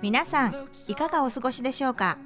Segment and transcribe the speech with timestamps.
[0.00, 0.54] 皆さん
[0.86, 2.18] いかがお過ごしでしょうか？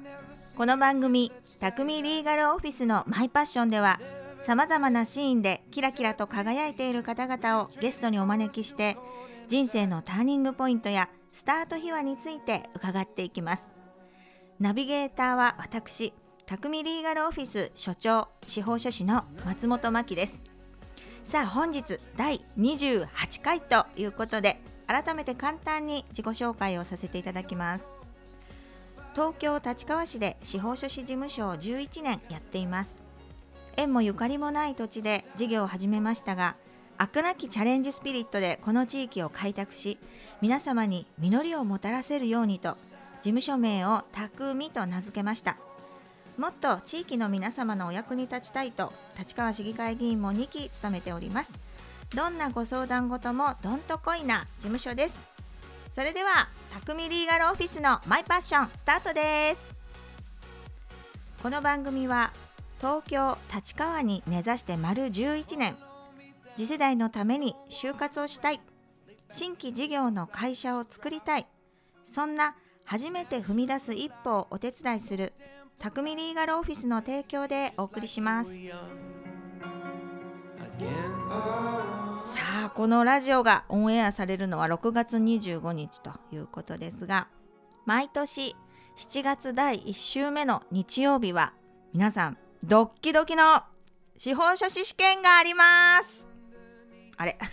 [0.55, 3.99] この番組「匠リーガルオフィスのマイパッション」では
[4.43, 8.95] さまざまなシーンでキラキラと輝いている方々をゲストにお招きして
[9.47, 13.67] 人生のターニングポイントやスタート秘話について伺っていきます。
[14.59, 16.13] ナビゲーターは私
[16.45, 20.39] 匠リーガルオフィス所長司法書士の松本真希です。
[21.25, 27.91] さあ本日第28回ということで改めて簡単に自己紹介をさせていただきます。
[29.13, 32.97] 東京立川市で司法書士事務所を11年やっています。
[33.77, 36.55] 縁もゆかりもない土地で事業を始めましたが
[36.97, 39.99] 飽くなきチャレンジスピリットでこの地域を開拓し
[40.41, 42.77] 皆様に実りをもたらせるようにと事
[43.21, 45.57] 務所名を匠と名付けました。
[46.37, 51.68] もっと地域の皆様のお役に立ちたいと立川市議会議員も2期務めております。
[52.15, 55.15] どんなご相談事もどんとこいな事務所です。
[55.93, 59.75] それでは匠リーガルオフィスのマイパッションスタートです。
[61.43, 62.31] この番組は
[62.79, 65.75] 東京立川に根ざして丸11年。
[66.55, 68.61] 次世代のために就活をしたい。
[69.31, 71.45] 新規事業の会社を作りたい。
[72.13, 75.33] そんな初めて踏み出す一歩をお手伝いする
[75.77, 78.49] 匠リーガルオフィスの提供でお送りします。
[80.79, 81.18] Again.
[81.29, 81.35] さ
[82.65, 87.27] あこのラジオがオンエアされるのは6月25日ということですが
[87.85, 88.55] 毎年
[88.97, 91.53] 7月第1週目の日曜日は
[91.93, 93.61] 皆さんドッキドキの
[94.17, 96.27] 司法書士試験があります。
[97.15, 97.37] あれ？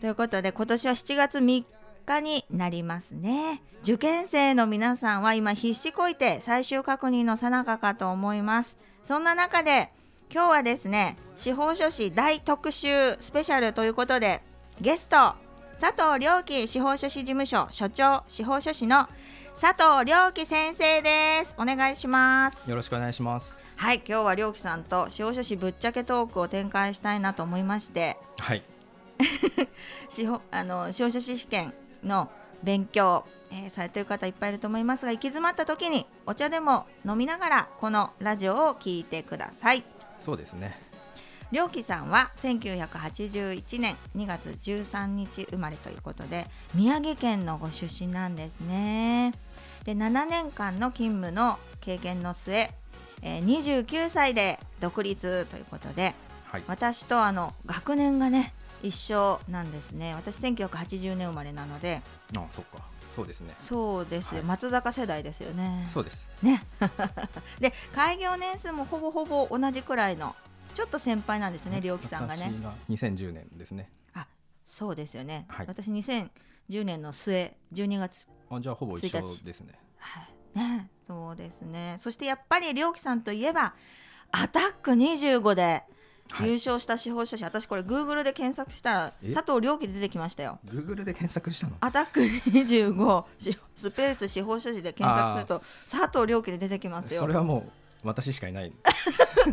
[0.00, 1.64] ということで今年は7月3
[2.06, 3.62] 日になりますね。
[3.82, 8.76] 受験生の皆さんは今必死こいて最終確認の最中かと思います。
[9.04, 9.90] そんな中で
[10.32, 12.88] 今日はですね司法書士大特集
[13.18, 14.42] スペシャルということで
[14.80, 15.34] ゲスト
[15.80, 19.06] 佐藤良樹司法書士事務所所長司法書士の
[19.58, 23.56] 佐藤良樹先生ですお願いしますよろしくお願いします。
[23.76, 28.62] はい今日は良樹さんと司法書士ぶっちゃけトークを展開したいなと思いましてはい。
[30.08, 32.30] 司法あの司法書士試験の
[32.62, 39.84] 勉強、えーされてる方いっぱいいると思いますが行き詰まった時にお茶でも飲みながらこのラジオを聞いてください
[40.24, 40.86] そうですね。
[41.52, 49.32] 良樹さんは1981年2月13日生まれということで宮城県のご出身なんですね
[49.84, 52.70] で7年間の勤務の経験の末、
[53.22, 56.14] えー29歳で独立ということで
[56.50, 56.64] はい。
[56.66, 58.52] 私とあの学年がね
[58.82, 62.02] 一緒なんですね私1980年生まれなので
[62.36, 62.95] あ、そっか。
[63.16, 63.54] そうですね。
[63.58, 64.46] そうですよ、はい。
[64.46, 65.88] 松坂世代ですよね。
[65.92, 66.28] そうです。
[66.42, 66.62] ね。
[67.58, 70.36] で開業年数もほぼほぼ同じくらいの
[70.74, 72.52] ちょっと先輩なんですね良樹さんがね。
[72.52, 73.90] 私が2010年ですね。
[74.12, 74.26] あ
[74.66, 75.66] そうですよね、はい。
[75.66, 79.72] 私2010年の末12月あ、じゃあほぼ一緒1日ですね。
[79.96, 80.58] はい。
[80.58, 80.90] ね。
[81.06, 81.96] そうですね。
[81.98, 83.74] そしてやっぱり良樹さんといえば
[84.30, 85.84] アタック25ではい
[86.40, 89.32] 優勝した司法書士、私これグーグルで検索したらえ？
[89.32, 90.58] 佐藤良樹で出てきましたよ。
[90.66, 91.76] Google で検索したの？
[91.80, 97.20] アタック25しスペース司法書士で検索すると佐藤良樹で出てきますよ。
[97.20, 97.66] それはも
[98.04, 98.72] う私しかいない。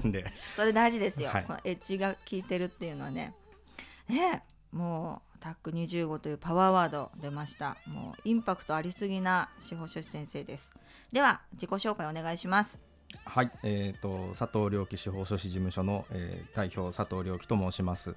[0.06, 0.26] ん で。
[0.56, 1.44] それ大事ですよ、はい。
[1.46, 3.34] このエッジが効いてるっていうのはね。
[4.08, 7.78] ねもうタック25というパワーワード出ました。
[7.86, 10.72] もうインパクトありすぎな司法書士先生です。
[11.12, 12.80] では自己紹介お願いします
[13.26, 13.52] はい。
[13.64, 18.16] えっ、と佐藤良樹司法書士事務所の、えー代表佐藤良樹と申します。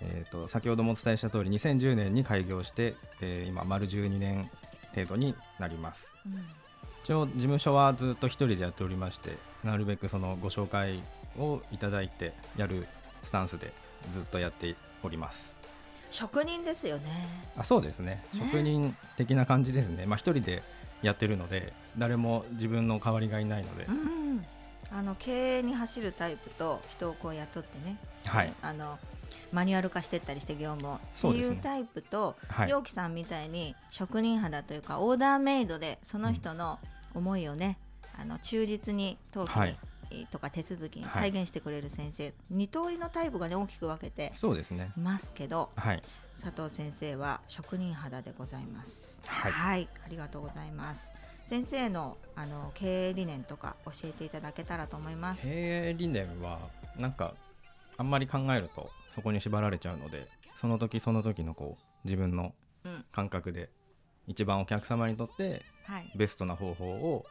[0.00, 4.50] えっ、と先ほどもお伝えした通り2010年に開業して、えー今丸12年
[4.94, 6.10] 程度になります。
[7.04, 11.02] 一応事務所はずっと一人でやっておりましてなるべくそのご紹介
[11.36, 12.86] をいただいてやる
[13.24, 13.72] スタンスで
[14.12, 15.52] ずっとやっております
[16.10, 17.02] 職人ですよね
[17.56, 20.62] あそうですねね職人的な感じですねまあ一人で
[21.02, 24.44] やってるので誰も自分の代わりがいないので、うん。
[24.90, 27.96] あの経営に走るタイプと人をこう雇ってね、
[28.26, 28.52] はい。
[28.62, 28.98] あの
[29.52, 30.96] マニュアル化してったりして業務を。
[30.96, 31.00] っ
[31.32, 32.72] ていうタイプとはい。
[32.86, 36.78] さんみたいに職人肌というかオーダーメイドでその人の
[37.14, 37.78] 思いをね、
[38.18, 39.78] あの忠実に登記に、はい
[40.30, 41.12] とか手続きにはい。
[41.12, 44.92] 再現してくれる先生、二通りのタイプがね大きく分けてそうですね。
[44.96, 46.02] いますけどはい。
[46.40, 49.18] 佐藤先生は職人肌でございます。
[49.26, 49.88] はい。
[50.04, 51.08] ありがとうございます。
[51.44, 55.42] 先生のあの経営理念とか教えていただけたらと思います。
[55.42, 56.60] 経営理念は
[56.98, 57.34] なんか
[57.96, 62.54] あんまり考えるとそこに縛られちゃうのでその時その時のこう自分の
[62.84, 63.70] うん、感覚で
[64.26, 67.24] 一番お客様にとってはい、ベストな方法を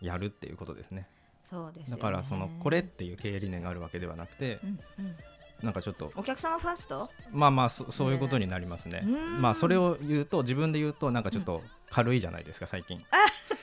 [0.00, 1.08] やるっていうことですね
[1.50, 2.02] そうですよね。
[2.02, 5.16] だからそのこれっていう経営理念があるわけではなくてうんうん。
[5.62, 7.10] なんかちょっとお客様ファースト？
[7.32, 9.02] まあまあそそういうことになりますね。
[9.04, 12.98] うんまあそれを言うと自分で言うとなんかちょっと軽いじゃないですか最近。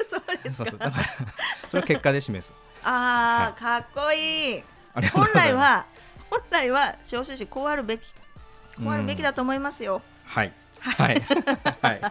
[0.10, 0.80] そうですそうそう。
[0.80, 1.06] だから
[1.70, 2.54] それは結果で示す。
[2.84, 4.64] あー、かっこいい。
[5.14, 5.86] 本来は
[6.30, 8.14] 本来は司法書士こうあるべき
[8.78, 10.52] こうあるべきだと思いますよ、はい。
[10.82, 11.22] はい。
[11.82, 12.02] はい。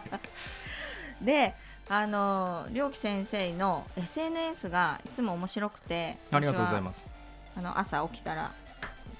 [1.23, 1.53] で
[1.87, 6.83] あの良樹先生の SNS がいつも面白くてありがとうございす。
[6.83, 7.01] ます
[7.57, 8.51] あの朝起きたら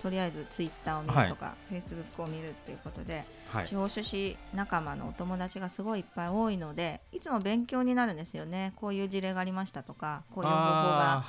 [0.06, 3.68] とりあえずツイッターを見るとか、フェイスブックを見るっていうことで、はい。
[3.68, 8.74] 司法書士仲間のお友達がすごいいっぱい多いのでいつも勉強になるんですよね。
[8.76, 11.26] こういう事例がありましたとかこういう方法が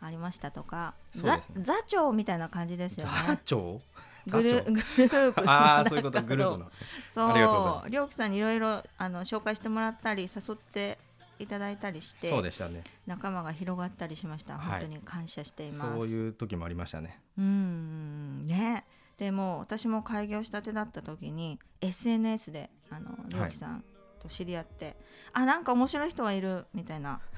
[0.00, 1.62] ありましたとか、そうですね。
[1.62, 3.80] 座座長みたいな感じですよ座ね長？
[4.28, 5.50] グル グループの。
[5.50, 6.70] ああそういうこと中グループの。
[7.14, 7.30] そう。
[7.30, 7.94] ありがとうございます。
[7.94, 10.98] 良樹さんにいろいろあの紹介してもらったり誘って
[11.38, 12.84] いただいたりしてそうでしたね。
[13.06, 14.80] 仲間が広がったりしました、はい。
[14.80, 15.96] 本当に感謝しています。
[15.96, 17.20] そういう時もありましたね。
[17.38, 18.46] うん。
[18.46, 18.84] ね。
[19.18, 23.84] でも私も開業したてだった時に SNS であの良樹さん
[24.22, 24.96] と知り合って、
[25.32, 27.20] あなんか面白い人がいるみたいな。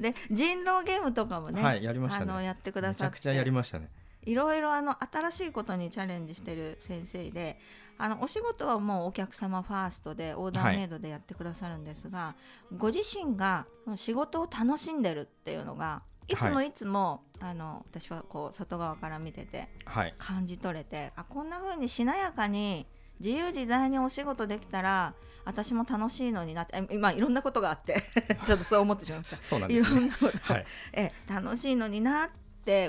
[0.00, 3.04] で人狼ゲームとかもね、はいやりましたあのねやってくださって。
[3.04, 3.88] めちゃくちゃやりましたね
[4.24, 7.58] いろいろあの新しいことにチャレンジしてる先生で
[7.98, 12.34] あのお仕事はもうお客様ファーストでオーダーメイドでやってくださるんですが、
[12.78, 16.34] ご自身が仕事を楽しんでるっていうのがい。
[16.34, 20.14] つもはいつも、あの私はこう外側から見ててはい。
[20.16, 22.86] 感じ取れてあこんな風にしなやかに
[23.18, 25.12] 自由自在にお仕事できたら
[25.44, 28.02] 私も楽しいのになってえまあいろんなことがあって
[28.46, 29.36] ちょっとそう思ってしまいました。
[29.36, 30.00] いろそうなんですね。
[30.00, 30.64] んなこと、はい。
[30.94, 32.40] え楽しいのになって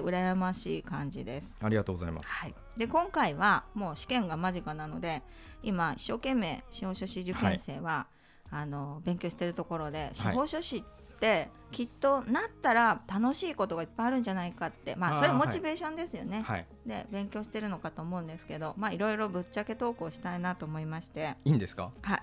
[0.03, 1.55] 羨ましい感じです。
[1.61, 2.27] ありがとうございます。
[2.27, 5.21] はい、で今回はもう試験が間近なので
[5.63, 8.07] 今一生懸命司法書士受験生は、
[8.49, 10.83] あの勉強してるところで司法書士っ
[11.19, 16.41] てきっとなったら楽しいことがいっぱいあるんじゃないかってまあそれモチベーションですよね。
[16.41, 16.65] はい。
[16.85, 21.91] で勉強してるのかと思うんですけどまあいろいろぶっちゃけ投稿したいなと思いまして、いいんですか？
[22.01, 22.19] はい。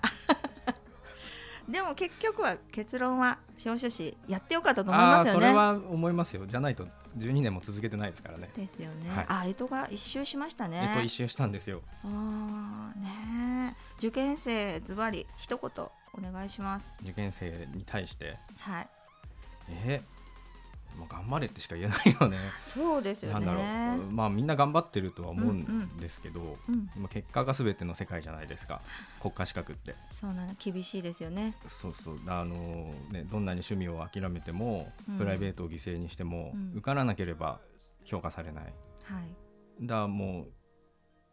[1.71, 5.39] でも結局は結論は司法書士やってよかったと思いますよね。
[5.39, 6.45] それは思いますよ。
[6.47, 9.09] じゃないと12年も続けてないですからねですよね。
[9.09, 10.89] はいあ、江戸が一周しましたね。
[10.89, 16.91] えっと一周したんですよあーねえ受験生ズバリ一言お願いします。
[17.01, 18.89] 受験生に対してはい。
[19.69, 20.01] え
[20.97, 22.37] もう頑張れってしか言えないよね。
[22.67, 23.33] そうですよね。
[23.33, 24.11] なんだろう。
[24.11, 28.81] まあみんな頑張ってるとは思ううんうんですけど、うん、まあ結果が全ての世界じゃないですか。
[29.21, 29.95] 国家資格って。
[30.11, 31.55] そうなの厳しいですよね。
[31.81, 32.19] そうそう。
[32.27, 35.17] あのねどんなに趣味を諦めても、うん。
[35.17, 36.71] プライベートを犠牲にしても、うん。
[36.73, 37.59] 受からなければ
[38.03, 38.63] 評価されない。
[38.65, 38.69] は
[39.19, 39.85] い。
[39.85, 40.47] だも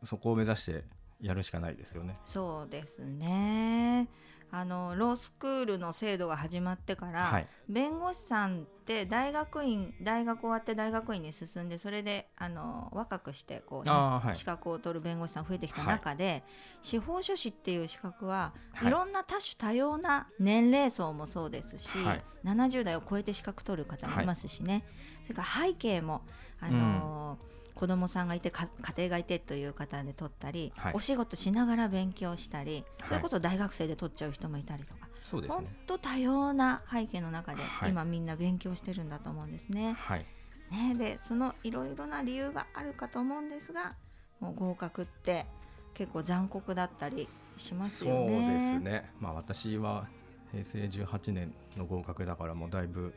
[0.03, 0.85] うそこを目指して
[1.21, 2.19] やるしかないですよね。
[2.25, 4.09] そうですね。
[4.51, 7.49] あのロースクールの制度が始まってから、はい。
[7.69, 14.37] 弁護士さんって大学院大学終わって大学院に進んでそれであの若くしてこう、ねはい。
[14.37, 16.45] 資格を取る弁護士さん増えてきた中で、
[16.83, 18.89] 司法書士っていう資格は、はい。
[18.89, 22.25] い、ろんな多種多様な年齢層もそうですし、はい。
[22.45, 24.85] 70代を超えて資格取る方もいますしね、
[25.25, 26.23] それから背景も
[26.61, 30.95] あのー子供さんがいてか家庭がいてという方で取ったり、はい。
[30.95, 33.09] お仕事しながら勉強したり、はい。
[33.09, 35.09] それこそ大学生で取っちゃう人もいたりとか。
[35.49, 37.91] 本当多様な背景の中で、はい。
[37.91, 39.95] 今みんな勉強してるんだと思うんですね。
[39.99, 40.27] はい。
[40.71, 43.95] ねでそのいろいろな理由があるかと思うんですが
[44.41, 45.47] もう合格って
[45.95, 48.79] 結構残酷だったりしますそうよですね。
[48.81, 50.09] ねまあ私は
[50.53, 53.15] 平成18年の合格だからもうだいぶ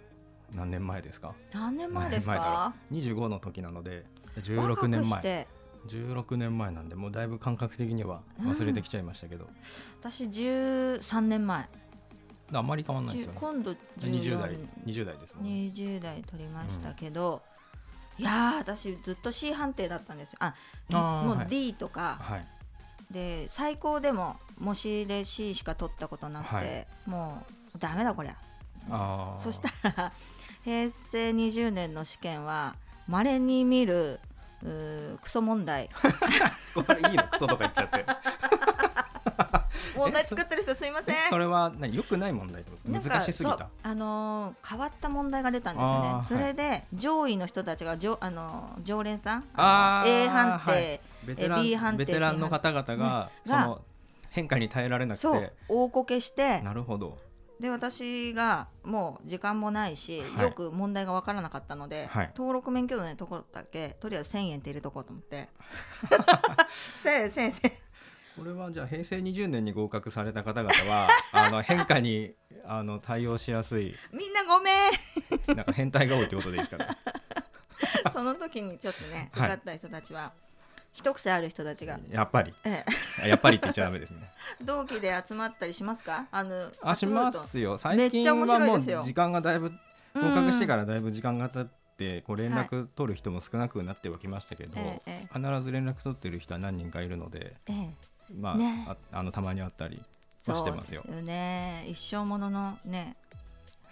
[0.53, 1.35] 何年前ですか？
[1.53, 4.05] 何年前ですか？25の時なので
[4.41, 5.09] 16若年前。
[5.09, 5.47] くして。
[5.87, 9.47] 16年前なんでもうだいぶ感覚的には忘れてきちゃいましたけど、
[10.01, 11.69] 私13年前。
[12.51, 13.37] あんまり変わんないですよね。
[13.39, 14.51] 今度20代。
[14.51, 15.49] 14 20代ですもんね。
[15.73, 17.41] 20代取りましたけど、
[18.17, 20.39] いやー私ずっと C 判定だったんですよ。
[20.41, 20.53] あ
[20.91, 22.45] もう D とか、はい。
[23.09, 26.87] で最高でも模試で C しか取ったことなくて、はい。
[27.05, 28.35] もうダメだこりゃ。
[29.39, 30.11] そしたら
[30.63, 32.75] 平成20年の試験は
[33.07, 34.19] まれに見る
[34.63, 35.89] うークソ問題。
[36.73, 37.23] そこはいいの？
[37.23, 38.05] クソとか言っちゃって。
[39.95, 41.15] 問題作ってる人すいません。
[41.29, 42.63] それは何良くない問題？
[42.87, 43.69] 難しすぎた。
[43.83, 46.23] あのー変わった問題が出たんですよね。
[46.23, 51.01] それで上位の人たちがじょあのー常連さんあー A 判定、はい。
[51.25, 53.51] ベテラン B 判定ベテランの方々がね。
[53.51, 53.81] その
[54.29, 55.53] 変化に耐えられなくて。
[55.67, 57.17] 大こけしてなるほど
[57.59, 60.45] で私がもう時間もないし、はい。
[60.45, 62.31] よく問題が分からなかったので、はい。
[62.35, 65.49] 登録免許度のところだけとりあえず1000円って入れとこうと思って。
[66.95, 67.69] せい先生
[68.37, 72.33] これはじゃあ平成20年に合格された方々は あの変化に
[72.65, 73.93] あの対応しやすい。
[74.13, 74.71] みんなごめ
[75.51, 75.55] ん。
[75.57, 76.87] なんか変態が多いってことでいいですかね。
[78.13, 79.49] その時にちょっとね受はい。
[79.49, 80.31] かった人たちは、
[80.91, 82.53] 一癖ある人たちが、やっぱり。
[82.65, 82.83] え
[83.27, 84.17] やっぱりって言っちゃダメですね。
[84.59, 86.27] え、 同期で集まったりしますか？
[86.31, 87.73] あのあし集ますよ。
[87.73, 89.71] め最近はもう時間がだいぶ
[90.15, 91.65] 合格してからだいぶ時間が経っ
[91.97, 92.67] てこう連はい。
[92.67, 97.93] 絡取る人も少なくなってはきましたけど、えええ必ず連絡取ってる人は何人かいるので、ええ。
[98.33, 98.85] まあね。
[98.87, 100.01] ああのたまに会ったり
[100.39, 101.01] そはしてますよ。
[101.05, 101.85] うですよね。
[101.87, 103.15] 一生もののね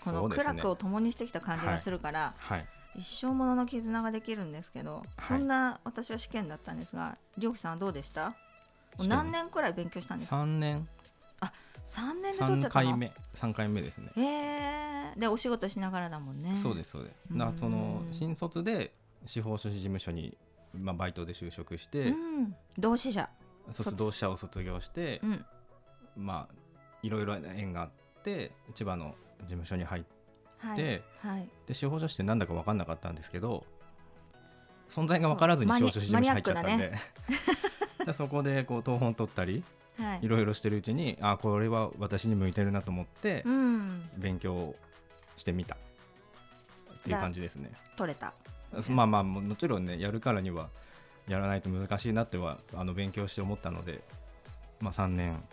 [0.04, 2.66] この苦楽を共にしてきた感じがするから、はい
[2.98, 8.34] 一生ものの絆ができるんですけど、そんな私は試験だったんですがりょうきさんはどうでした？
[9.00, 10.88] 何年くらい勉強したんですか？3年。
[11.86, 12.89] 3年で取っちゃ3ったの？
[12.89, 13.12] 回目。
[13.36, 14.12] 3回目ですね。
[14.18, 16.60] えー、でお仕事しながらだもんね。
[16.62, 17.16] そうですそうです。
[17.32, 17.38] うん。
[17.38, 18.94] だからその新卒で
[19.25, 20.36] 司法書士事務所に、
[20.74, 22.12] まあ、バイトで就職して、う
[22.42, 23.30] ん、同志社。
[23.72, 23.96] そう卒。
[23.96, 25.46] 同志社を卒業してう、ん。
[26.18, 26.56] まあ
[27.04, 27.89] いろいろ縁があっ
[28.24, 30.16] て千葉の事務所に入って、
[30.59, 31.49] はいはい。
[31.67, 33.65] で司法書士ってなんだか分かんなかったんですけど
[34.89, 36.93] 存在が分からずに司法書士事務所に入っちゃったんで、
[38.05, 39.63] でそこでこう東本取ったり
[39.97, 40.19] はい。
[40.21, 44.09] いろいろしてるうちにあこれは私に向いてるなと思ってうん。
[44.17, 44.75] 勉強
[45.37, 45.77] してみたっ
[47.03, 47.71] ていう感じですね。
[47.95, 48.33] 取れた。
[48.89, 50.69] まあまあももちろんねやるからには
[51.27, 54.01] やらないと難しいなってはあの勉強して思ったので、
[54.79, 55.43] まあ、3年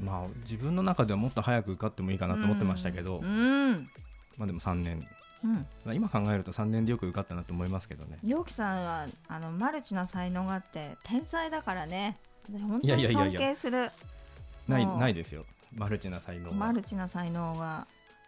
[0.00, 3.88] まあ自分の中ではもっと早く受かってもいいかなと思ってましたけど、うん、うん。
[4.38, 5.06] まあでも3年、
[5.44, 8.18] うん、まあ、今考えると3年でよく受かったなと思いますけどね。
[8.22, 12.18] りょうきさんはあのマルチな才能があって天才だからね。
[12.48, 13.90] 私本当に尊いやいや敬する。
[14.68, 15.44] ないないですよ。
[15.76, 16.54] マルチな才能は。
[16.54, 17.86] マルチな才能があ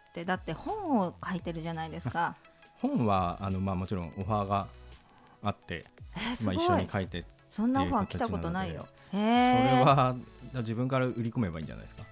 [0.09, 2.35] ってだって本を書いてるじゃないですか。
[2.81, 4.67] 本はあの、まあ、もちろんオファーが
[5.41, 8.87] あって、えー、すまあ、一緒に書いてそんなオファー来たことないよ。
[8.91, 10.15] へそえれは
[10.55, 12.03] 自分から売り込めばいいんじゃないですか。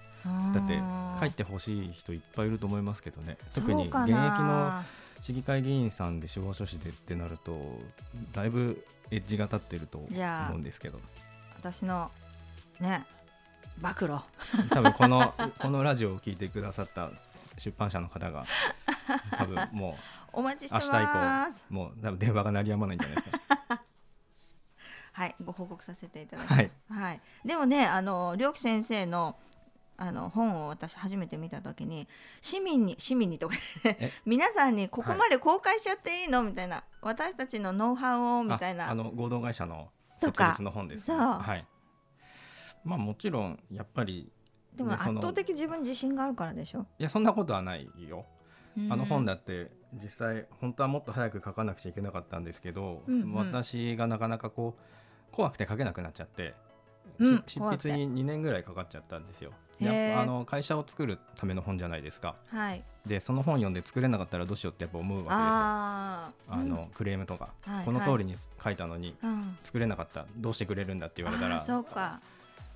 [0.54, 3.36] だってあー書いてほしい人いっぱいいると思いますけどね。
[3.54, 4.84] 特に現役のな
[5.22, 7.60] 市議会議員さんで司法書士でってなると
[8.32, 10.08] だいぶエッジが立ってると思
[10.54, 10.98] うんですけど。
[11.58, 12.10] 私の
[12.80, 13.04] ね
[13.80, 14.18] 暴露。
[14.70, 17.10] 多分このこのラジオを聞いてくださった
[17.58, 18.46] 出版社の方が
[19.36, 19.96] 多分も
[20.32, 23.30] お待ちして明日以ますうもう多分電話が鳴りやまないんじゃないです
[23.68, 23.82] か
[25.16, 26.70] はいご報告させていただきはい。
[26.90, 29.36] はい、でもねあの良樹先生の
[29.96, 32.06] あの本を私初めて見た時に
[32.42, 33.54] 市民に市民にとか
[33.86, 34.12] え？
[34.26, 38.44] 皆さんにここまで公開しちゃっていいの、みたいな私たちのノウハウを？
[38.44, 38.88] みたいな。
[38.88, 39.88] ああの合同会社の
[40.20, 41.26] 設立の本です、ね、そう。
[41.40, 41.66] はい。
[42.84, 44.30] まあもちろんやっぱり
[44.74, 48.26] でも圧倒的自分自信があるからでしょ、いやそんなことはないよ。
[48.90, 53.32] あの本だだって実際本当はもっと早く書かなくちゃいけなかったんですけど、うんうん。
[53.32, 54.95] 私がなかなかこう
[55.36, 56.54] 怖くて書けなくなっちゃって、
[57.18, 59.52] うんし執筆に2年ぐらいかかっちゃったんですよ。
[59.82, 62.34] あの会社を作るための本じゃないですか。
[62.48, 62.82] はい。
[63.04, 65.38] でその本読んで作れなかったらどうしようってやっぱ思うわけですよ。
[65.40, 66.52] あー。
[66.54, 69.30] あの、クレームとか、はいこの通りに書いたのにうん。
[69.30, 72.20] うん作れなかったどうしてくれるんだって言われたらそうか。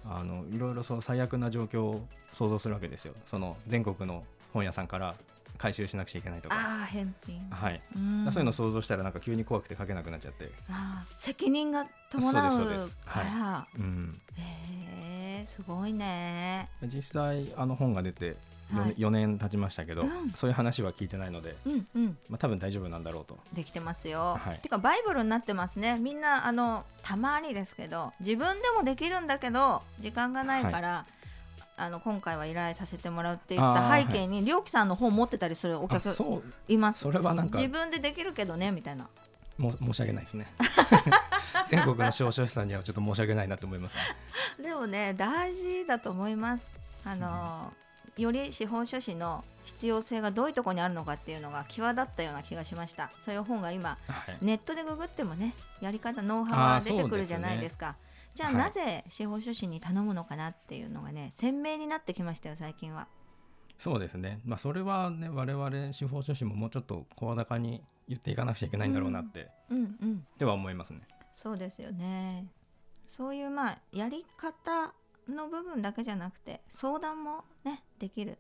[0.05, 3.15] あのいろいろそう最悪な状況を想像するわけですよ。
[3.27, 5.15] その全国の本屋さんから
[5.61, 6.57] 回収しなくちゃいけないとか。
[6.57, 7.47] ああ返品。
[7.51, 8.25] はい、うん。
[8.33, 18.37] そういうの想像したらなんか急に怖くて書けなくなっちゃって、あー責任が伴そうですそううですからうん、へえすごいね実際あの本が出て
[18.73, 31.05] 4,、はい4年経ちましたけど、うんそういう話は聞いてないので、うんうんまあ、多分大丈夫なんだろうとできてますよ、はいてかバイブルになってますねみんなあのたまにですけど自分でもできるんだけど時間がないから、
[31.77, 36.73] あの今回は依頼させてもらうって言った背景にりょうきさんの本持ってたりするおあ客そう。
[36.73, 37.01] います。
[37.01, 39.09] それはなんか自分でできるけどねみたいな。
[39.57, 40.47] も申し訳ないですね。
[41.69, 43.95] 全国の司法書士さんにはちょっと申し訳ないなと思います、
[44.59, 46.71] ね、 でもね大事だと思います。
[47.05, 47.73] あの、
[48.19, 53.11] より司法書士の必要性がどういうところにあるのかっていうのが際立ったような気がしました。
[53.25, 57.97] そういう本が今はい、ネットでググってもねやり方ノウハウが出てくるじゃないですか
[58.35, 58.59] じゃあはい。
[58.63, 63.09] なぜ司法書士に頼むのかなっていうのがね鮮明になってきましたよ最近は。
[63.79, 71.01] そうですね、まあ、それはね我々司法書士ももうちょっと声高に言っていかなくちゃいけないんだろうなって、うんうんでは思いますね。
[71.33, 72.47] そうですよね。
[73.07, 74.93] そういうまあやり方
[75.29, 78.39] の部分だけじゃなくて相談もねできる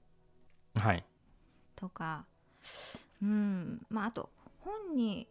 [0.74, 1.04] はい。
[1.74, 2.26] とか。
[3.22, 3.86] うん。
[3.88, 4.28] まああと
[4.58, 5.26] 本に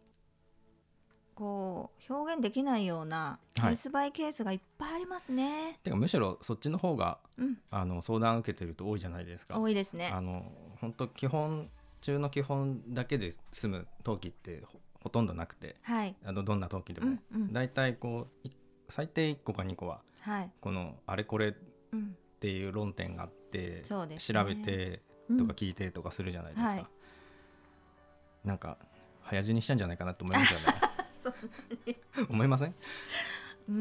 [1.40, 3.72] こう表現できないようなケはい。
[3.72, 7.56] ースバイケースがいっぱいありますね、てかむしろそっちの方がうん。
[7.70, 9.58] あの相談受けてると多いじゃないですか。
[9.58, 10.10] 多いですね。
[10.12, 10.44] あの
[10.82, 11.70] 本当基本
[12.02, 16.14] 中の基本だけで済む登記ってほほとんどなくてはい。
[16.26, 17.52] あのどんな登記でも、うんうん。
[17.54, 18.50] だいたいこうい
[18.90, 21.54] 最低1個か2個ははい、このあれこれっ
[21.92, 24.38] うん、ていう論点があって、そうですね。
[24.38, 25.00] 調べて
[25.38, 26.86] とか聞いてとかするじゃないですか、はい。
[28.44, 28.76] なんか
[29.22, 30.66] 早死にしたんじゃないかなと思いますよね
[32.28, 32.74] 思いません？
[33.68, 33.74] うー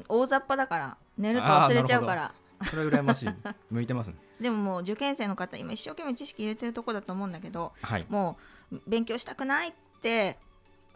[0.00, 0.96] ん大雑把だから。
[1.18, 2.34] 寝ると忘れちゃうから。
[2.64, 3.28] それは羨ましい。
[3.70, 4.14] 向いてますね。
[4.40, 8.06] でももう受験生の方今一生懸命知識入れてるとこだと思うんだけどはい。
[8.08, 8.38] も
[8.70, 9.72] う勉強したくないっ
[10.02, 10.38] て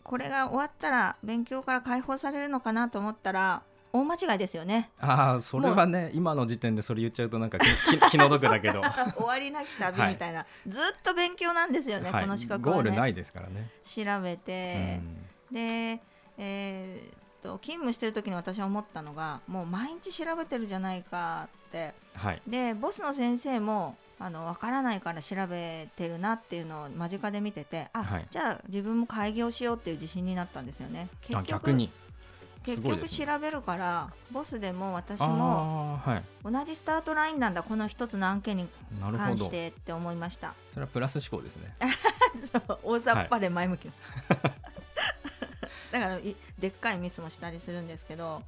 [0.03, 4.91] これが終わったら勉強から解放されるのかなと思ったら大間違いですよね。
[5.01, 7.59] ああそれはね今の時点でそれ言っちゃうとなんか
[8.11, 8.83] 気の毒だけど、
[9.17, 12.23] 終わりなき旅みたいな、ずっと勉強なんですよね、はい。
[12.23, 12.83] この資格はね。
[12.85, 15.01] ゴールないですからね、調べて、
[15.53, 16.01] で、
[16.39, 21.95] えーっと勤務してる時に私は思ったのがもう毎日調べてるじゃないかって。
[22.15, 22.43] うんはい。
[22.47, 28.27] でボスの先生もあの分からないから調べてるなっていうのを間近で見ててあ、はい。
[28.31, 31.09] じゃあ自分も開業しようっていう自信になったんですよね。
[31.23, 31.73] 結あ局
[32.63, 35.99] 結局調べるからボスでも私も
[36.45, 38.69] 同じスタートラインなんだこの一つの案件に
[39.17, 40.53] 関してって思いました。
[40.75, 41.75] それはプラス思考ですね。
[42.83, 43.91] 大雑把で前向き、
[45.93, 48.43] だからいでっかいミスもしたりするんですけど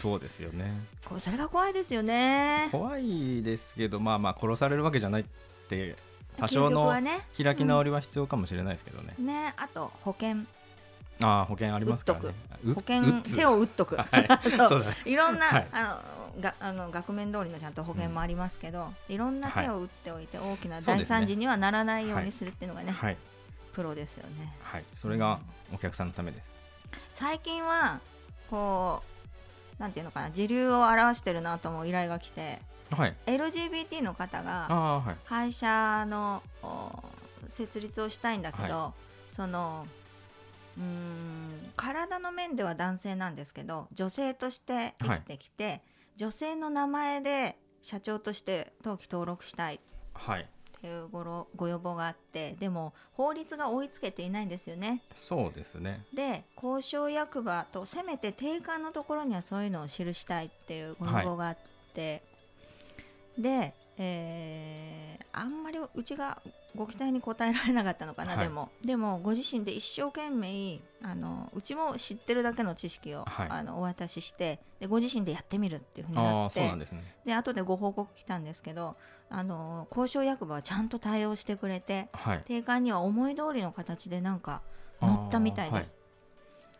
[0.00, 0.72] そうですよね。
[1.04, 2.68] こうそれが怖いですよね。
[2.70, 5.24] 怖いですけどまあまあ殺されるわけじゃないっ
[5.68, 5.96] て
[6.38, 6.88] 多究少の
[7.36, 10.36] 開き直りは必要かもしれないですけどね、ねあと保険。
[11.20, 12.28] ああ保険ありますからね。
[12.64, 14.28] う保険手を打っとく、 はい。
[14.56, 14.68] そう。
[14.68, 14.96] そうだね。
[15.04, 15.66] いろんな、はい。
[15.72, 16.00] あ
[16.36, 23.16] のがあの額面通りのちゃんと保険もありますけど、いろんな手を打っておいて大きな大惨事にはならないようにするっていうのがねはい。
[23.72, 24.54] プロですよね。
[24.62, 24.84] はい。
[24.94, 25.40] それが
[25.74, 26.57] お客さんのためです
[27.12, 28.00] 最近は
[28.50, 29.02] こ
[29.78, 33.14] うなんていうのかな時流を表してるなと思う依頼が来てはい。
[33.26, 36.90] LGBT の方が会社のお
[37.46, 38.94] 設立をしたいんだけど、
[39.28, 39.86] その
[40.76, 45.82] うーん体の面では男性なんですけど女性として生きてきて、
[46.16, 49.80] 女性の名前で社長として登記登録したい
[50.86, 55.02] いうごろご要望があってでも法律が追いつけていないんですよね。
[55.14, 56.04] そうですね。
[56.14, 61.58] で交渉役場とせめて定款のところにはそういうのを記したいっていうご要望があっ
[61.94, 62.22] て、
[63.36, 66.42] で、えーあんまりうちが
[66.74, 68.44] ご期待に応えられなかったのかな、はい。
[68.44, 68.70] でも。
[68.84, 73.48] でもご自身で一生懸命あのうちも知ってるだけの知識を、はい。
[73.48, 77.14] あのお渡ししてでご自身でやってみるっていうふうにあなってあそうなんですね。
[77.24, 78.96] で後でご報告来たんですけど
[79.30, 82.42] あの交渉役場はちゃんと対応してくれてはい。
[82.46, 84.62] 定款には思い通りの形でなんか
[85.00, 85.92] 載ったみたいです。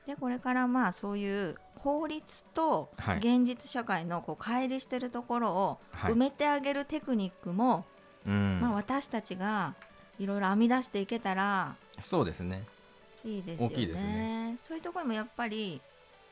[0.07, 3.19] でこれからまあそういう法律とはい。
[3.19, 6.13] 現実社会のこう乖離してるところをはい。
[6.13, 7.85] 埋めてあげるテクニックも、
[8.27, 8.61] うん。
[8.61, 9.75] まあ、私たちが
[10.19, 12.65] いろいろ編み出していけたらそうですね。
[13.25, 13.75] いいですよね。
[13.75, 14.57] 大きいですね。
[14.63, 15.81] そういうところもやっぱり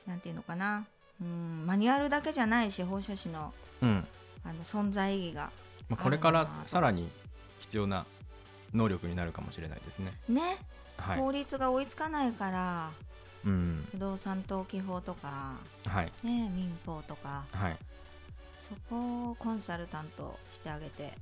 [0.07, 0.87] なんていうのかな。
[1.21, 3.53] うんマニュアルだけじゃない司法書士の
[3.83, 4.07] うん。
[4.45, 5.51] あの存在意義が
[5.89, 7.09] まあこれからさらに
[7.61, 8.07] 必要な
[8.75, 10.13] 能力になるかもしれないですね。
[10.29, 10.57] ね、
[10.99, 11.19] はい。
[11.19, 12.91] 法律が追いつかないから
[13.45, 13.87] うん。
[13.93, 15.55] 不動産登記法とか、
[15.87, 16.13] はい。
[16.25, 17.77] ね、民法とかはい。
[18.61, 21.13] そこをコンサルタントしてあげて、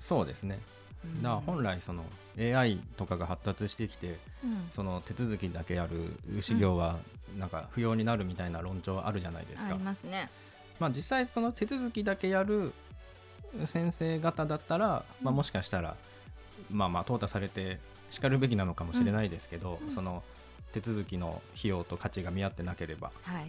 [0.00, 0.58] そうですね。
[1.04, 1.22] うん。
[1.22, 2.04] だから本来その
[2.38, 4.70] AI とかが発達してきてうん。
[4.74, 6.96] その手続きだけやる修行は
[7.38, 9.68] なんか不要になるみたいな論調あるじゃないですか。
[9.68, 10.30] あり、ますね。
[10.78, 12.72] まあ、実際その手続きだけやる
[13.66, 15.96] 先生方だったら、まあ、もしかしたら、
[16.70, 17.78] まあまあ淘汰されて
[18.10, 19.90] しかるべきなのかもしれないですけど、うん。
[19.90, 20.22] その
[20.72, 23.44] 手続きの費用と価値が見合ってなければ、はい、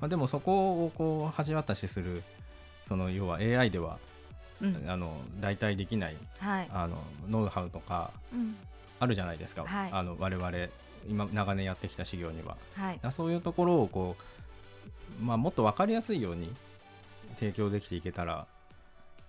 [0.00, 2.22] まあ、でもそこをこう橋渡しする
[2.88, 3.98] その要は AI では、
[4.62, 4.84] うん。
[4.88, 6.96] あの代替できないはい、あの
[7.28, 8.56] ノウハウとかうん、
[8.98, 9.90] あるじゃないですか、はい。
[9.92, 10.50] あの我々
[11.08, 12.56] 今長年やってきた修行には。
[12.74, 14.16] はい、そういうところをこ
[15.20, 16.54] う、まあ、もっと分かりやすいように
[17.38, 18.46] 提供できていけたら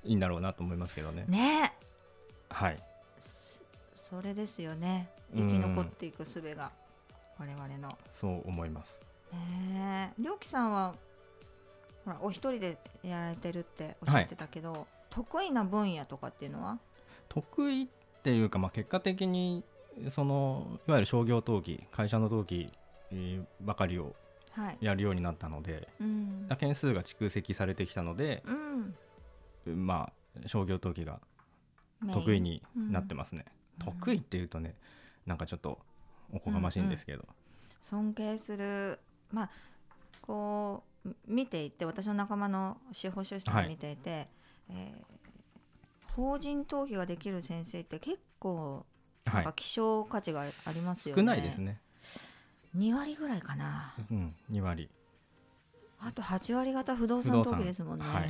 [0.03, 1.25] いいんだろうなと思いますけどね。
[1.27, 1.73] ね
[2.49, 2.83] はい、
[3.95, 5.09] それですよね。
[5.33, 6.71] うん生き残っていく術が
[7.39, 7.97] 我々の。
[8.13, 8.99] そう思います。
[9.31, 10.95] ねえ、きさんは
[12.03, 16.79] ほらお一人でやられてるっておっしゃってたけど、得意な分野とかっていうのは？
[17.29, 17.87] 得意っ
[18.23, 19.63] ていうか、まあ、結果的に
[20.09, 22.69] そのいわゆる商業登記会社の登記
[23.11, 24.15] えーばかりを
[24.51, 24.77] はい。
[24.81, 26.49] やるようになったのでうん。
[26.59, 28.95] 件数が蓄積されてきたので、うん。
[29.69, 30.11] ま
[30.43, 31.19] あ、商業登記が
[32.11, 33.45] 得意になってますね。
[33.79, 33.85] うん。
[33.85, 34.75] 得意っていうとね
[35.25, 35.79] なんかちょっと
[36.31, 37.27] おこがましいんですけど、
[37.81, 38.99] 尊敬する
[39.31, 39.49] まあ
[40.21, 44.27] こう見ていて私の仲間の司法書士さんを見ていて、
[44.69, 45.11] えー
[46.13, 48.85] 法人登記ができる先生って結構
[49.23, 49.41] なはい。
[49.43, 51.79] んか希少価値がありますよね、少ないですね、
[52.75, 53.93] 2割ぐらいかな。
[54.11, 54.89] うん、2割。
[56.01, 58.29] あと8割方不動産登記ですもんね、はい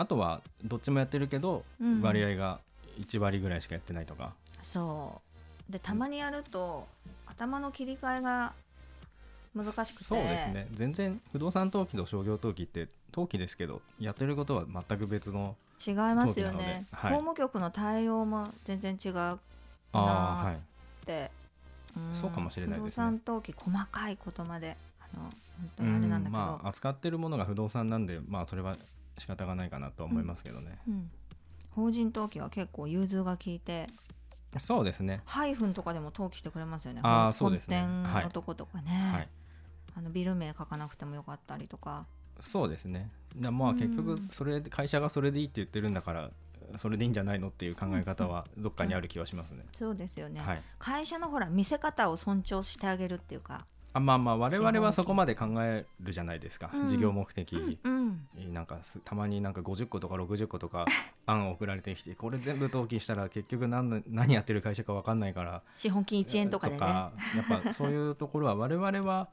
[0.00, 2.00] あとはどっちもやってるけど、うん。
[2.00, 2.58] 割合が
[2.98, 4.32] 1割ぐらいしかやってないとか。
[4.62, 5.20] そ
[5.68, 5.72] う。
[5.72, 6.88] でたまにやると
[7.26, 8.54] 頭の切り替えが
[9.54, 10.04] 難しくて。
[10.04, 10.68] そうですね。
[10.72, 15.54] 全然不動産登記と商業登記って登記ですけどやってることは全く別の
[15.86, 17.12] 違いますよね、はい。
[17.12, 19.38] 法務局の対応も全然違うあ
[19.92, 20.54] あはい。
[20.54, 20.58] っ
[21.04, 21.30] て、
[22.00, 22.14] ん。
[22.14, 23.04] そうかもしれないですね。
[23.04, 25.32] 不動産登記細かいことまであの本
[25.76, 28.76] 当にあれなんだけど、まあ扱ってるものが不動産なんでまあそれは
[29.20, 31.10] 仕方がないかなとは思いますけどね、うん、
[31.70, 33.86] 法人登記は結構融通が効いて
[34.58, 35.20] そうですね。
[35.26, 37.00] ハイフンとかでも登記してくれますよね。
[37.04, 37.82] あそうですね。
[37.82, 38.24] 本店はい。
[38.24, 39.28] のとことかね、はい。
[39.94, 42.06] あのビル名書かなくてもよかったりとか。
[42.40, 43.12] そうですね。
[43.36, 43.78] でまあうん。
[43.78, 46.30] 結局それで会社がそれでいいって言ってるんだから
[46.78, 50.62] それでいいんじゃないのっていう考え方はどっかにある気はしますね、そうですよね、はい。
[50.78, 56.88] 会社のほら見せ方を尊重してあげるっていうか、あまあまあ我々はそこまで考えるじゃないですか、うん。
[56.88, 58.26] 事業目的、うん。
[58.52, 60.86] なんかすたまになんか50個とか60個とか
[61.26, 66.80] 案送られてきてこれ全部登記したら結局何の何やってる会社か分かんないから資本金1円とかでね。
[66.80, 67.10] や
[67.42, 69.28] っぱそういうところは我々は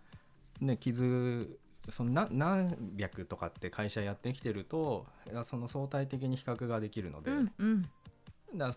[0.60, 5.06] ね傷そのな何百とかって会社やってきてると
[5.46, 7.90] その相対的に比較ができるので、うんうん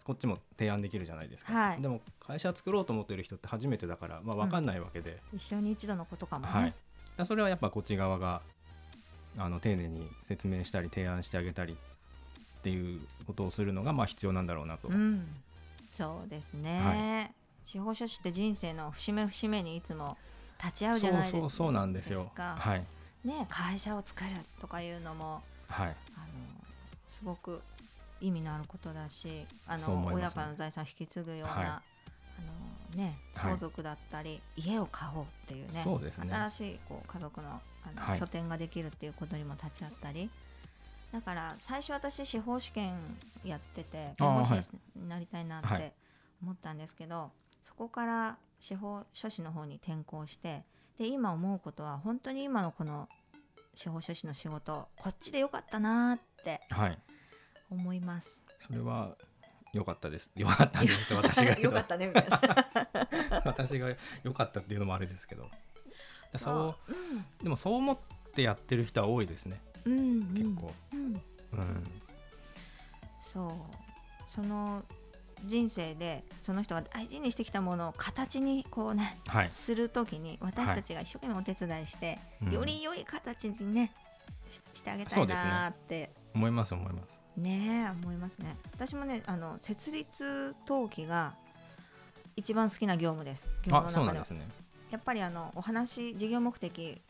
[0.04, 1.82] こっちも提案できるじゃないですか、はい。
[1.82, 8.42] でも会社作ろうと思ってる人って初めてだから、まあ、分かんないわけで、一生に一度のことかもね、はい、それはやっぱこっち側が
[9.38, 15.26] あの丁寧に説明したり提案してあげたりっていうことをするのがまあ必要なんだろうなと、うん、
[15.92, 17.32] そうですね、
[17.64, 20.16] 司法書士って人生の節目節目にいつも
[20.62, 21.38] 立ち会うじゃないですか。
[21.40, 22.30] そうそうそうなんですよ。
[22.34, 22.84] かはい。
[23.24, 25.88] ね、会社を作るとかいうのもはい。
[25.88, 25.96] あの
[27.08, 27.60] すごく
[28.20, 30.12] 意味のあることだしあの、ね。
[30.12, 31.66] 親からの財産を引き継ぐような、はい。
[31.66, 31.82] あ
[32.94, 33.52] のね、はい。
[33.52, 36.34] 相続だったり、家を買おうっていうねね。
[36.48, 37.52] 新しいこう家族のあ
[37.94, 38.20] の、はい。
[38.20, 40.30] 拠点ができるっていうことにも立ち会ったり
[41.12, 42.98] だから最初私司法試験
[43.44, 45.78] やってて弁護士はいになりたいなっはい。
[45.78, 45.92] て
[46.42, 47.30] 思ったんですけど、
[47.62, 50.64] そこから司法書士の方に転校して
[50.98, 53.08] で今思うことは本当に今のこの
[53.74, 56.98] 司法書士の仕事こっちでよかったなってはい
[57.70, 58.42] 思います。
[58.66, 59.16] それは
[59.72, 60.30] 良かったです。
[60.34, 61.62] 良かったです私が言うと。
[61.62, 62.40] よかったねみたいな。
[63.44, 65.48] 私が良かったっていうのもあれですけど。
[66.36, 66.38] そう。
[66.38, 67.98] そうでもそう思っ
[68.32, 69.60] てやってる人は多いですね。
[69.84, 70.34] うん、うん。
[70.34, 71.84] 結構、うん、うん。
[73.22, 73.52] そう。
[74.34, 74.84] その
[75.44, 79.48] 人生でその人が大事にしてきたものを形にこうね、はい。
[79.48, 82.52] するときに私たちが一生懸命お手伝いして、うん。
[82.52, 83.92] より良い形にね
[84.50, 86.10] ししてあげたいなーって。
[86.34, 88.56] 思います思いますねえ思いますね。
[88.72, 91.34] 私もねあの設立登記が
[92.36, 93.46] 一番好きな業務です。
[93.62, 94.40] 業あ務の中では。
[94.40, 94.48] ね。
[94.90, 97.00] やっぱりあのお話事業目的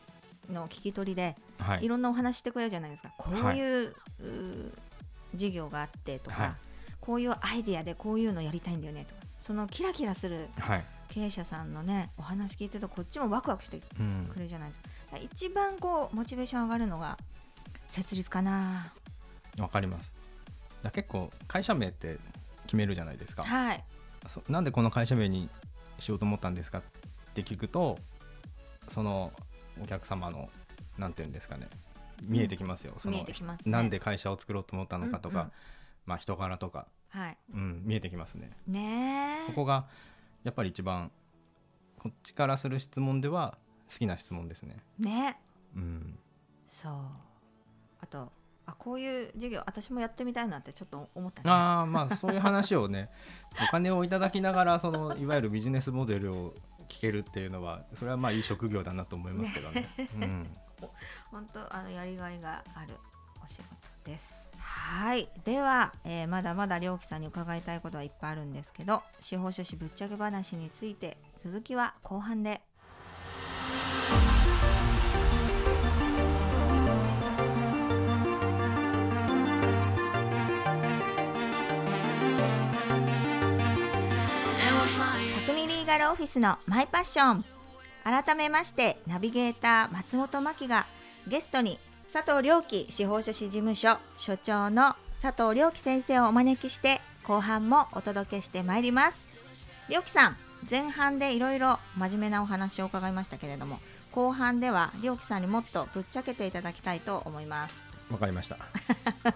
[0.51, 1.85] の聞き取りではい。
[1.85, 4.71] いろんなお話してくれるじゃないですか、こういう,、うー
[5.35, 6.51] 事業があってとか、はい。
[6.99, 15.17] こういうアイデアでこういうのやりたいんだよねとかそのキラキラするはい、経営者さんのねお話聞いてるとこっちもワクワクしてくうん、るじゃないですか。
[15.17, 17.17] 一番こうモチベーション上がるのが
[17.89, 18.93] 設立かな
[19.59, 20.13] わかります。
[20.83, 22.17] だ結構会社名って
[22.65, 23.43] 決めるじゃないですか。
[23.43, 23.83] はい。
[24.27, 25.49] そなんでこの会社名に
[25.99, 26.81] しようと思ったんですかっ
[27.33, 27.97] て聞くと
[28.89, 29.31] その
[29.81, 30.49] お客様の
[30.97, 31.67] なんていうんですかね。
[32.23, 33.71] 見えてきますよ、その見えてきますね。
[33.71, 35.51] なんで会社を作ろうと思ったのかとか、うんうん。
[36.05, 37.37] まあ人柄とか、はい。
[37.53, 38.51] うん、見えてきますね。
[38.67, 39.47] ねえ。
[39.47, 39.87] そこが
[40.43, 41.11] やっぱり一番
[41.97, 43.57] こっちからする質問では
[43.91, 44.77] 好きな質問ですね。
[44.99, 45.39] ね。
[45.75, 46.19] うん。
[46.67, 46.93] そう。
[48.01, 48.31] あと
[48.71, 53.09] あこういう事業私もやってみたいなってちょっと思ったねああまあそういう話をね
[53.61, 56.53] お金をいただきながらそのいわゆるビジネスモデルを
[56.87, 59.89] 聞けるっていうのはそれはまあいい職業だなと思いますけどね。
[60.15, 60.47] うん、
[61.31, 62.95] 本当あのやりがいがある
[63.43, 63.65] お仕事
[64.03, 64.49] です。
[64.59, 72.61] はいでは、えーまだまだ良樹さんに伺いたいことはいっぱいあるんですけど司法書士ぶっちゃけ話について続きは後半で。
[85.91, 87.43] オフィスのマイパッション。
[88.05, 90.87] 改めましてナビゲーター松本真希が
[91.27, 91.79] ゲストに
[92.13, 99.17] 佐藤良樹司法書士事務所所長の佐藤良樹先生をお招きして後半もお届けしてまいります。
[99.89, 100.37] 良樹さん
[100.69, 103.79] 前半でいろいろ真面目なお話を伺いましたけれども
[104.13, 107.75] 後半では良樹さんにもっとぶっちゃけていただきたいと思います。
[108.09, 108.57] わかりました。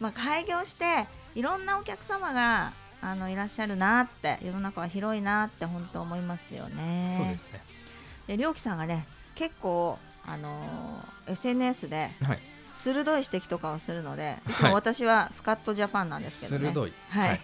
[0.00, 1.06] まあ、開業して
[1.36, 7.16] いろんなお客様があのいらっしゃるなって世の中は広いなって本当思いますよね。
[7.18, 7.62] そうですね。
[8.26, 12.38] で良樹さんがね結構あのー SNS ではい。
[12.82, 16.92] 鋭い指摘とかをするのでいつはいも私はスカットジャパンなんですけどね、鋭い。
[17.10, 17.40] はい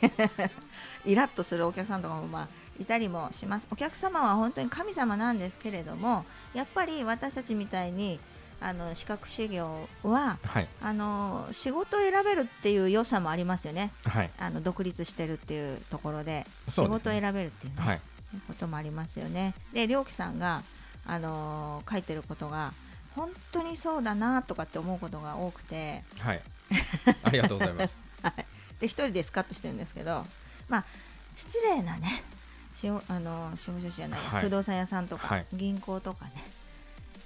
[1.05, 2.49] イラッとするお客さんとかもまあ
[2.81, 8.19] いたりもしますお客様は本当に神様なんですけれどもやっぱり私たちみたいに
[8.61, 10.69] あの資格修行ははい。
[10.81, 13.93] あの仕事を選べるっていう良さもありますよね。
[14.05, 14.31] はい。
[14.39, 18.01] あの独立してるっていうところで仕事を選べるっていう、ねはい。
[18.49, 19.55] こともありますよね。
[19.73, 20.63] で良樹さんが、
[21.07, 22.73] あの書いてることが
[23.15, 26.03] 本当にそうだなとかって思うことが多くて。
[26.19, 26.43] はい。
[27.23, 27.97] ありがとうございます。
[28.81, 30.27] で一人でスカッとしてるんですけど
[30.69, 30.85] まあ
[31.35, 32.25] 失礼なね
[32.75, 34.43] 司法あの司法書士じゃない、はい。
[34.43, 35.47] 不動産屋さんとか、はい。
[35.53, 36.33] 銀行とかね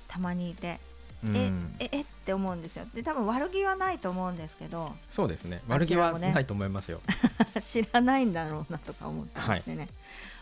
[0.07, 0.90] たまにいて、うん
[1.27, 2.87] えええって思うんですよ。
[2.95, 4.95] で多分悪気はないと思うんですけど。
[5.11, 5.61] そうですね。
[5.69, 7.01] あ悪気はないと思いますよ。
[7.61, 9.89] 知らないんだろうなとか思ってましてね、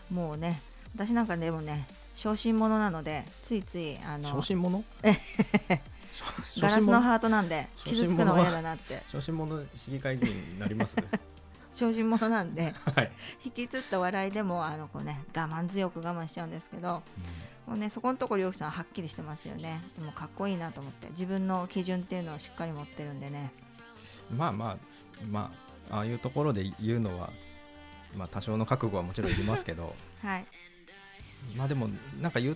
[0.09, 0.61] もうね
[0.95, 4.83] 私なんかでもね小心者なのでついついあの小心者？
[6.55, 9.03] 小ガラスのハートなんで傷つくのが嫌だなって。
[9.11, 9.63] 小心者？
[9.77, 10.95] 市議会議員になります
[11.71, 13.11] 小心者なんで はい、
[13.45, 17.03] 引きつった笑いでもあのこうね我慢強く我慢しちゃうんですけど
[17.67, 19.83] もうねそこのところりょうきさんはっきりしてますよね。
[19.97, 23.51] でもかっこいいなと思って自分の基準っていうのをしっかり持ってるんでね。
[24.35, 24.77] まあまあ
[25.29, 25.51] ま
[25.91, 27.29] あああいうところで言うのは
[28.17, 29.95] まあ多少の覚悟はもちろんいりますけど。
[30.23, 30.45] はい。
[31.55, 32.55] まあでもなんか言っ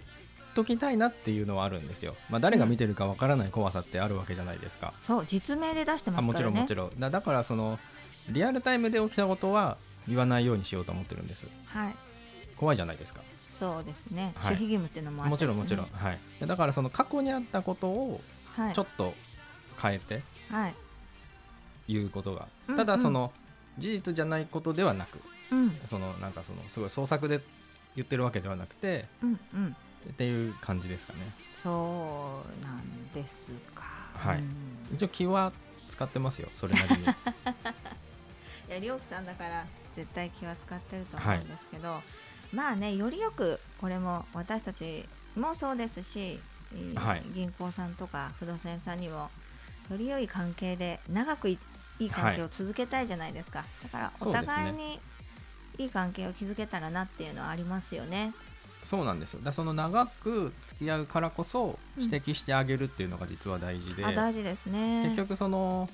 [0.56, 2.15] ときたいなっていうのはあるんですよ。
[2.32, 6.39] まあ誰が見てるかわからない怖さってあるわけじゃないですか、そう実名で出してますからね。
[6.39, 6.99] ちろんもちろん。
[6.99, 7.80] だだからその
[8.29, 11.47] リアルタイムで起きたことは言わないようにしようと思ってるんです。
[11.65, 11.95] はい。
[12.57, 13.21] 怖いじゃないですか。
[13.59, 14.55] そうですね、はい。
[14.55, 18.21] 守秘義務っていうのもあっもちろんもちろん、はい、だからその過去にあったことを
[18.55, 18.73] はい。
[18.75, 19.13] ちょっと
[19.81, 20.75] 変えてはい。
[21.88, 22.75] 言うことが、うん。
[22.75, 23.31] ただその
[23.77, 25.19] 事実じゃないことではなく
[25.51, 25.71] うん。
[25.89, 27.41] そのなんかそのすごい創作で
[27.95, 29.75] 言ってるわけではなくてうんうん。
[30.09, 31.19] っていう感じですかね。
[31.62, 33.83] そうなんですか。
[34.15, 34.39] はい。
[34.39, 34.95] うん。
[34.95, 35.53] 一応気は
[35.89, 36.49] 使ってますよ。
[36.55, 37.07] それなりに
[38.73, 42.01] いやりょうきさんだから絶対気は使ってると思うんですけど、
[42.51, 46.39] まあねよりよくこれも私たちもそうですし、
[46.73, 47.23] えーはい。
[47.36, 49.29] 銀行さんとか不動産屋さんにも
[49.91, 51.59] より良い関係で長くい
[51.99, 54.99] いい関係を続けたいじゃないですか、だからお互いに
[55.77, 58.33] いい関係を築けたらなっていうのはありますよね。
[58.83, 59.41] そうなんですよ。
[59.43, 65.03] だその長く付き合うからこそうん指摘してあげるっていうのが実は大事で、あ大事ですね。
[65.03, 65.88] 結局その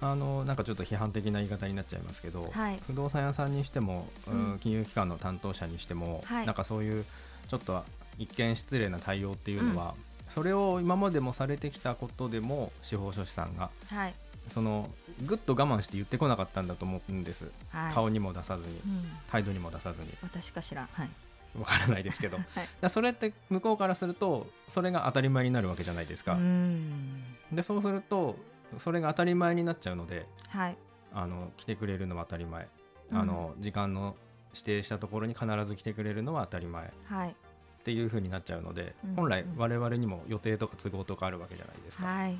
[0.00, 2.78] あのなんかちょっと批判的な言い方になっちゃいますけど、はい。
[2.86, 4.52] 不動産屋さんにしても、うん。
[4.52, 6.46] うん金融機関の担当者にしても、はい。
[6.46, 7.04] なんかそういう
[7.48, 7.82] ちょっと
[8.18, 9.94] 一見失礼な対応っていうのは、
[10.30, 14.14] それを今までもされてきたことでも司法書士さんがはい。
[14.52, 14.88] その
[15.26, 17.94] ぐっと我慢して言ってこなかったんだと思うんです、はい。
[17.94, 20.08] 顔にも出さずにうん、態度にも出さずに。
[20.22, 21.10] 私かしらはい。
[21.58, 22.38] わからないですけど。
[22.54, 22.68] はい。
[22.80, 27.22] らそれって向こうからするとそれが当たり前になるわけじゃないですか、うん。
[27.52, 28.36] でそうすると
[28.76, 30.76] それが当たり前になっちゃうのではい。
[31.12, 32.68] あの来てくれるのは当たり前、
[33.10, 33.18] うん。
[33.18, 34.14] あの時間の
[34.52, 36.84] 指定したところに必ず来てくれるのは当たり前。
[36.86, 37.36] っはい。
[37.84, 42.36] ていう風になっちゃうので、うん本来我々にも予定とか都合とかあるわけじゃないですか、はい。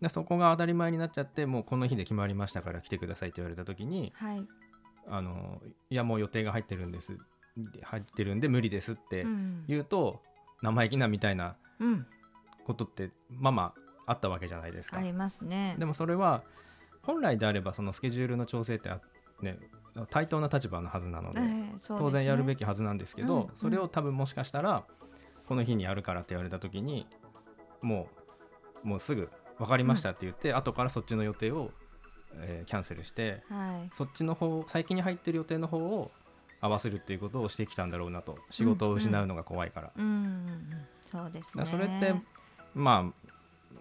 [0.00, 4.46] でそこが当たり前になっちゃってもうこの日で決まりましたから来てくださいって言われた時にはい。
[5.08, 5.60] あの
[5.90, 7.18] いやもう予定が入ってるんです
[7.82, 9.64] 入ってるんで無理ですってうん。
[9.68, 10.22] 言うと、
[10.62, 12.06] 生意気なみたいなうん、
[12.64, 14.98] ことってまあまああったわけじゃないですか。
[14.98, 15.76] ありますね。
[15.78, 16.42] でもそれは
[17.02, 19.00] 本来であればそのスケジュールの調整ってあ
[19.40, 19.58] ね
[20.10, 21.98] 対等な立場のはずなので、ええそうですね。
[21.98, 23.48] 当然やるべきはずなんですけど、うんうん。
[23.56, 24.84] それを多分もしかしたら
[25.46, 27.06] この日にやるからって言われた時に
[27.82, 28.08] も
[28.84, 31.70] うもうすぐ分かりましたって言って、後からそっちの予定を、
[32.36, 33.90] えーキャンセルしてはい。
[33.94, 36.10] そっちの方最近に入ってる予定の方を
[36.60, 38.38] 合わせるっていうことをしてきたんだろうなと。
[38.50, 41.66] 仕事を失うのが怖いから,、うんうんうん、そうですね。
[41.66, 42.14] それって
[42.74, 43.28] まあ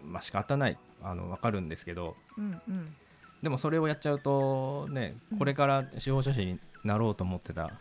[0.03, 2.95] まあ仕方ないあの分かるんですけどうんうん、
[3.41, 5.37] でもそれをやっちゃうとねうん。
[5.37, 7.71] これから司法書士になろうと思ってた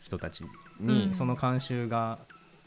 [0.00, 0.44] 人たち
[0.80, 0.86] うん。
[0.86, 2.18] にその慣習が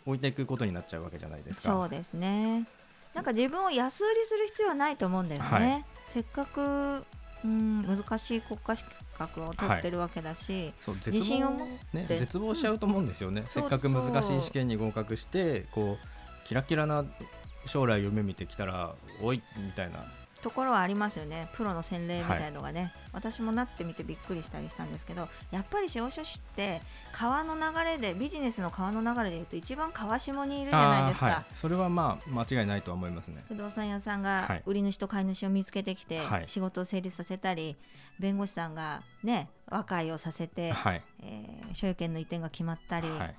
[0.06, 1.62] 置いていくことになっちゃうわけじゃないですか。
[1.62, 2.68] そうですね。
[3.14, 5.48] なんか自分を安売りする必要はないと思うんだよね。
[5.48, 5.86] はい。
[6.08, 7.06] せっかく、
[7.44, 8.86] うん、難しい国家資
[9.18, 12.20] 格を取ってるわけだし、そう絶望自信を持ね、て。
[12.20, 17.06] 絶望しちゃうと思うんですよね、せっかく難しい試験に合格してこうキラキラな
[17.66, 20.06] 将来を夢見てきたらおいみたいな。
[20.42, 21.50] ところはありますよね。
[21.54, 26.82] プロの洗礼みたいのがね、私もなってみてびっくりしたりしたんですけど、やっぱり司法書士って
[27.14, 31.26] 川の流れでビジネスの川の流れでいうと一番川下にいるじゃないですか。
[31.28, 33.44] はい、それはまあ間違いないとは思いますね。
[33.48, 34.48] 不動産屋さんはい。
[34.48, 36.48] が売り主と買い主を見つけてきてはい。
[36.48, 37.78] 仕事を成立させたり、
[38.20, 43.36] 弁護士さんがね和解をさせて、はい、えー所有権の移転が決まったり、はい、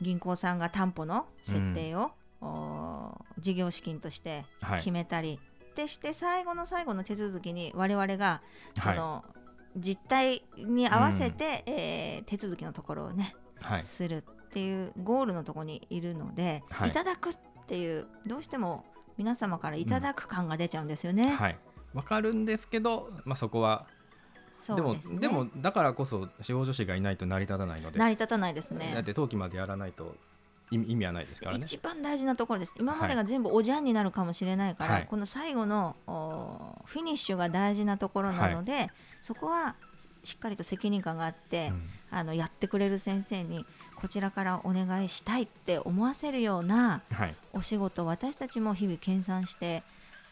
[0.00, 2.10] 銀行さんが担保の設定を、おー
[3.38, 4.78] 事業資金としてはい。
[4.78, 5.38] 決めたり、
[5.74, 8.42] でして最後の最後の手続きに我々が
[8.82, 9.24] その、
[9.76, 13.84] 実態に合わせて、えー手続きのところをねはい。
[13.84, 16.88] するっていうゴールのところにいるので、はい。
[16.88, 18.84] い、ただくっていうどうしても
[19.18, 21.30] 皆様からいただく感が出ちゃうんですよね。
[21.30, 21.58] はい。
[21.94, 23.86] わかるんですけど、まあ、そこは
[24.66, 25.00] でもね。
[25.20, 27.98] でもだからこそ司法書士がいないと成り立たないので。
[27.98, 29.02] 成り立たないですだっね。
[29.02, 30.16] て登記までやらないと
[30.70, 31.64] 意味はないですからね。
[31.64, 32.72] 一番大事なところです。
[32.78, 35.06] 今までが全部おじゃんになるかもしれないから、はい。
[35.06, 38.90] この最後のおフィニッシュが大事なところなので、
[39.22, 39.76] そこは
[40.24, 41.88] しっかりと責任感があって、うん。
[42.10, 47.34] あのやってくれる先生にこちらからお願いしたいって思わせるようなはい。
[47.52, 49.82] お仕事を私たちも日々研鑽して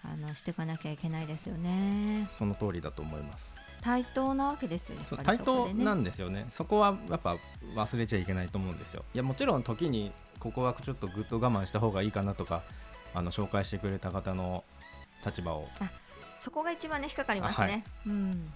[0.03, 2.29] あのしていかなきゃいけないですよね。
[2.31, 3.53] その通りだと思います。
[3.83, 4.99] 対等なわけですよ。
[5.07, 6.47] そうやっぱり対等なんですよね。
[6.51, 7.37] そこはやっぱ
[7.75, 9.05] 忘れちゃいけないと思うんですよ。
[9.13, 10.11] いやもちろん時に
[10.45, 12.63] ここはちょっとぐっと我慢した方がいいかなとか
[13.15, 14.63] あの紹介してくれた方の
[15.25, 15.67] 立場を。
[16.39, 17.67] そこが一番ね引っかかりますね。
[17.67, 17.83] あはい。
[18.07, 18.53] うん。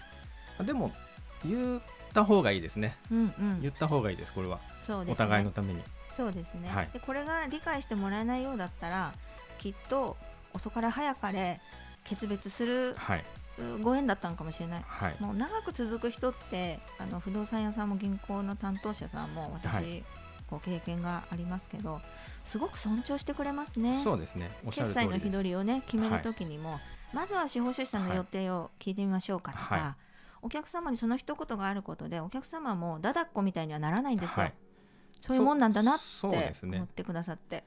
[0.67, 0.93] でも
[1.47, 1.81] 言っ
[2.13, 2.95] た方がいいですね。
[3.11, 3.63] うんうん。
[3.63, 4.61] 言った方がいいですこれは。
[4.83, 5.13] そうですね。
[5.15, 5.83] お互いのために。
[6.15, 6.91] そうですね、はい。
[6.93, 9.15] でこれが理解してもらえないようだったら
[9.57, 10.19] きっと
[10.53, 11.61] 遅かれ早かれ
[12.05, 13.25] 決別するはい、
[13.59, 14.85] うご縁だったのかもしれない。
[14.87, 20.05] はい、もう長く続く人ってあの不動産屋さんも銀行の担当者さんも私、はい
[20.49, 22.01] こう経験がありますけど
[22.45, 24.01] すごく尊重してくれますね。
[24.03, 24.51] そうですね。
[24.71, 26.81] 決済の日取りをね決めるときにも、
[27.13, 29.97] まずは司法書士さんの予定を聞いてみましょうかとか、は
[30.41, 34.55] お客様にその一言があることでお客様もだだっこみたいにはならないんですよ、はい。
[35.21, 37.65] そういうもんなんだなって思ってくださって、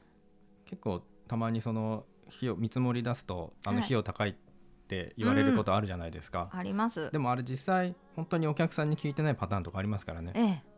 [0.65, 3.85] 結構たまにその費用見積もり出すとあのはい。
[3.85, 4.33] 費用高いっ
[4.87, 7.11] て言われることあるじゃないですか、あります。
[7.11, 10.31] でもあれ実際本当にお客さんに聞いてないパターンとかありますからね。
[10.35, 10.70] ええ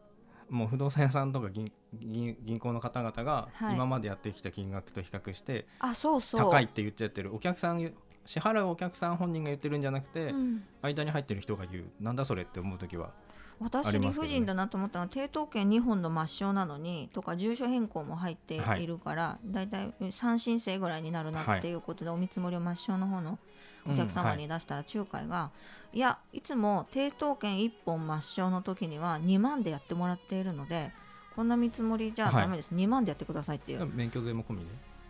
[0.50, 3.76] もう不動産屋さんとか銀銀銀行の方々がはい。
[3.76, 6.42] 今までやってきた金額と比較してあそうそう。
[6.42, 7.94] 高いって言っちゃってるお客さん
[8.26, 10.64] 支払うお客さん本人が言ってるんじゃなくて、うん。
[10.82, 11.86] 間に入ってる人が言う。
[12.00, 13.12] なんだそれって思う時は
[13.60, 19.68] あ私理不尽だなと思ったのは抵当権2本の抹消なのにとか住所変更も入ってはいいるから、だい。
[19.68, 23.40] たい3申請ぐらいになるなっていうことで、お見積もりを抹消の方の
[23.90, 25.52] お客様に出したら仲介が、
[25.92, 30.92] い、やいつも抵当権1本抹消の時には2万でやってもらっているので
[31.36, 32.44] こんな見積もりじゃはい。
[32.44, 33.86] ダメです、2万でやってくださいっていう。
[33.94, 34.66] 免許税も込みで？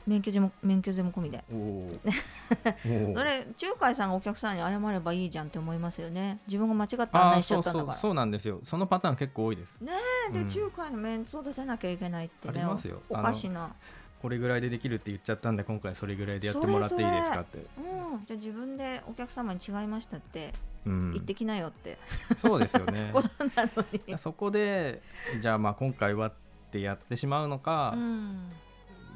[0.06, 1.44] 免許税も免許税も込みで。
[3.16, 6.40] それ仲介さんがお客さんに謝ればいいじゃんって思いますよね。
[6.48, 7.98] 自分が間違って案内しちゃったんだから。
[7.98, 8.62] そうなんですよ。
[8.64, 9.78] そのパターン結構多いです。
[9.80, 9.92] ね
[10.30, 10.48] えで、うん。
[10.48, 12.60] 仲介のメンツを立てなきゃいけないってね。
[12.60, 13.02] ありますよ。
[13.10, 13.74] おおかしな
[14.24, 17.58] これぐらいでできるって言っちゃったんで今回それぐらいでやってもらっていいですかって。
[17.58, 20.54] うん、じゃあ自分でお客様に違いましたって
[20.86, 21.12] うん。
[21.12, 21.98] 言ってきなよって、
[22.38, 23.12] そうですよね。
[24.18, 25.02] そこで
[25.42, 26.34] じゃあまあ今回はっ
[26.72, 28.50] てやってしまうのかうん、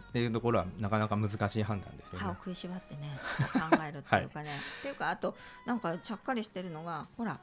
[0.09, 2.25] っていうところはなかなか難しい判断ですよね。
[2.25, 3.17] 歯を食いしばってね
[3.53, 7.39] 考えるっていうかね、っていうかあとなんかちゃっかりしてるのがほら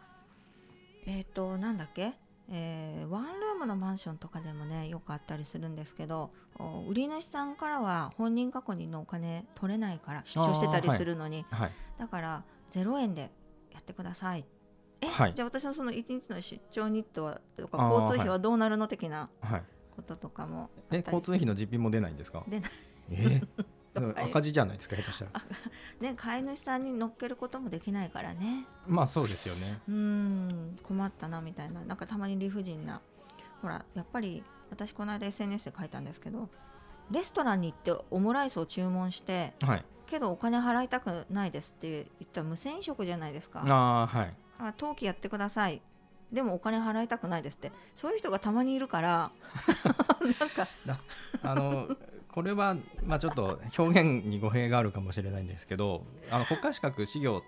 [1.06, 2.12] えっ、となんだっけ？
[2.50, 11.72] えーワンルームのマンションとかでもねよくあったりするんですけどお売り主さんからは本人確認のお金取れないから出張してたりするのに、はい。
[11.98, 13.30] だから0円で
[13.72, 14.44] やってください。
[15.00, 15.34] え、はい。
[15.34, 19.62] じゃあ私のその1日の出張日当はとか交通費はどうなるの的なはい。
[19.94, 22.42] こととかもあえ交通費の実費も出ないんですか？
[22.48, 22.70] 出ない。
[23.10, 23.42] え？
[23.94, 25.30] 赤字じゃないですか下手したら。
[26.00, 28.66] ね飼い主さんに乗っけることもできないからね。
[28.86, 29.80] まあそうですよね。
[29.88, 31.80] うーん困ったなみたいな。
[31.82, 33.00] なんかたまに理不尽な。
[33.62, 36.50] ほらやっぱり私この間 SNS で書いたんですけど
[37.10, 39.84] レストランに行ってオムライスを注文してはい。
[40.06, 43.60] けどお金払いたくないですって言ったら無銭飲食じゃないですか。
[43.66, 44.34] ああはい。
[44.58, 45.80] あ登記やってください。
[46.32, 47.70] でもお金払いたくないですって。
[47.94, 49.30] そういう人がたまにいるから
[50.40, 50.68] なんか。
[51.42, 51.88] あの
[52.34, 57.42] これはまあちょっと表現に語弊があるかもしれないんですけどあの国家資格事業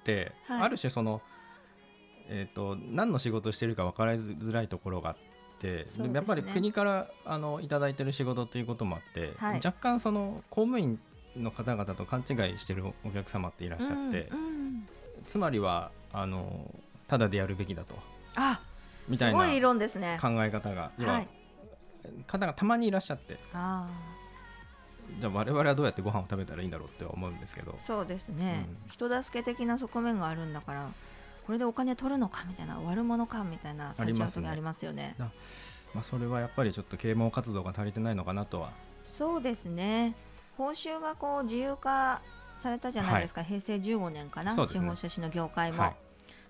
[0.00, 0.62] って、はい。
[0.62, 1.20] ある種その
[2.28, 5.16] えっ、と何の仕事してるか分かりづらいところがあっ
[5.58, 6.10] てね。
[6.12, 9.54] やっぱり国からあのいただいてる仕事ということもあって、はい。
[9.56, 11.00] 若干その公務員
[11.36, 14.86] の方々と勘違いしてるお客様っていらっしゃって、うんうん。
[15.26, 16.72] つまりはあの
[17.08, 17.96] ただでやるべきだと。
[18.36, 18.60] あ
[19.08, 20.18] みたいなすごい理論ですね。
[20.22, 21.28] 考え方が、要ははい。
[22.28, 23.38] 方がたまにいらっしゃって。
[23.52, 23.88] あ
[25.18, 27.74] じゃあ我々はどうやってご飯を食べたらいいんだろうって思うんですけど。
[27.76, 28.90] あそうですね、うん。
[28.90, 30.90] 人助け的な側面があるんだから
[31.46, 34.48] これでお金取るのかみたいな悪者かみたいなありますね。
[34.48, 35.16] ありまね。
[35.92, 38.70] まあ、それはやっぱりちょっと啓蒙活動が足りてないのかなとは。
[39.04, 40.14] そうですね。
[40.56, 42.22] 報酬がこう自由化
[42.60, 44.66] されたじゃないですか、平成15年かな、ね。
[44.68, 45.96] 司法書士の業界も、はい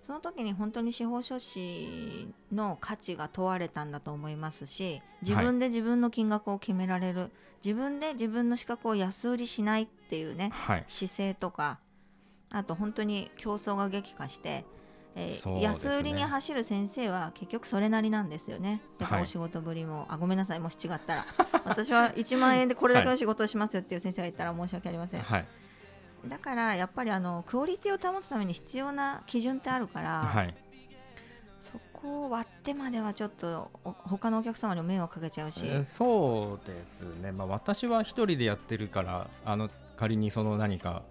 [0.03, 7.31] その時に本当に司法書士の価値が問われたんだと思いますし自分で自分の金額を決められる、
[7.65, 10.85] 自分で自分の資格を安売りしないっていうねはい。
[10.89, 11.79] 姿勢とか
[12.51, 14.65] あと本当に競争が激化して
[15.15, 15.63] えーね。
[15.63, 18.81] 安売りに走る先生は結局それなりなんですよね。
[18.99, 19.23] やっぱはい。
[19.23, 20.61] お仕事ぶりも、あごめんなさい。
[20.61, 21.27] もし違ったら。
[21.65, 25.23] 私は1万円でこれだけの仕事をしますよっていう先生がいたら申し訳ありません。
[26.23, 30.55] はいだからやっぱりあのクオリティを保つために必要な基準ってあるから、はい。
[31.61, 41.03] そこを割ってまではちょっとお他のお客様にも迷惑かけちゃうし、えーそうですね、まあ、私は一人でやってるからあの仮にその何か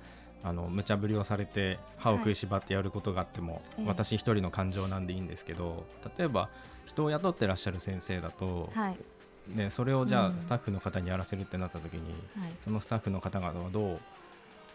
[0.44, 5.86] あの無茶ぶりをされて歯を食いしばってやることがあっても、ええ私一人の感情なんでいいんですけど
[6.18, 6.50] 例えば
[6.86, 8.98] 人を雇ってらっしゃる先生だと、はい。
[9.56, 10.42] ね、それをじゃあうん。
[10.42, 14.00] スタッフの方にやらせるってなった時に、はい、そのスタッフの方々はどう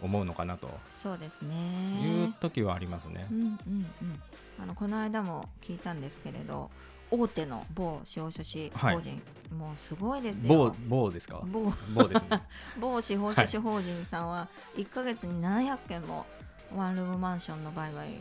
[0.02, 0.68] 思うのかなと。
[0.90, 2.32] そうですいうね。
[2.40, 3.26] 時はありますね。
[3.30, 3.34] う。
[3.34, 4.22] んうんうん、
[4.62, 6.70] あのこの間も聞いたんですけれど
[7.10, 9.22] 大手の某司法書士法人、
[9.56, 10.76] もうすごいです某よ。
[10.88, 11.40] 某ですか？
[11.44, 11.72] 某。
[11.94, 12.42] 某ですね。
[12.80, 16.26] 某司法書士法人さんは1か月に700件も
[16.74, 18.20] ワンルームマンションの売買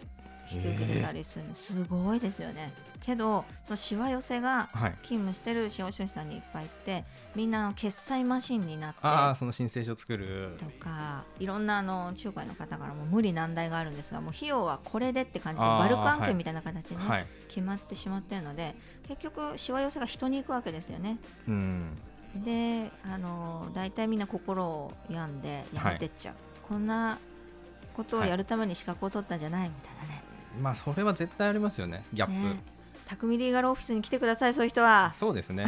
[0.51, 2.71] 引き受けてたりするすごいですよね
[3.03, 7.03] けどそのしわ寄せがはい、勤務してる司法書士さんにいっぱいいて
[7.35, 10.57] みんなあの決済マシンになってああその申請書作る。
[10.57, 18.73] とかいろんなあの仲介の方からも無理難題があるんですがもう費用はこれでって感じでバルク案はい件みたいな形でね、はい、決まってしまっているので
[19.07, 21.17] 結局しわ寄せが人に行くわけですよね。
[21.47, 21.89] うん、
[22.35, 27.17] であの大体みんな心を病んでやめてっちゃう、こんな
[27.95, 30.23] ことをやるために資格を取ったんじゃないみたいなね。
[30.61, 32.33] まあそれは絶対ありますよねギャップ。
[32.33, 32.73] ね
[33.07, 35.65] 匠リーガルオフィスに来てくださいそういう人はそうですね。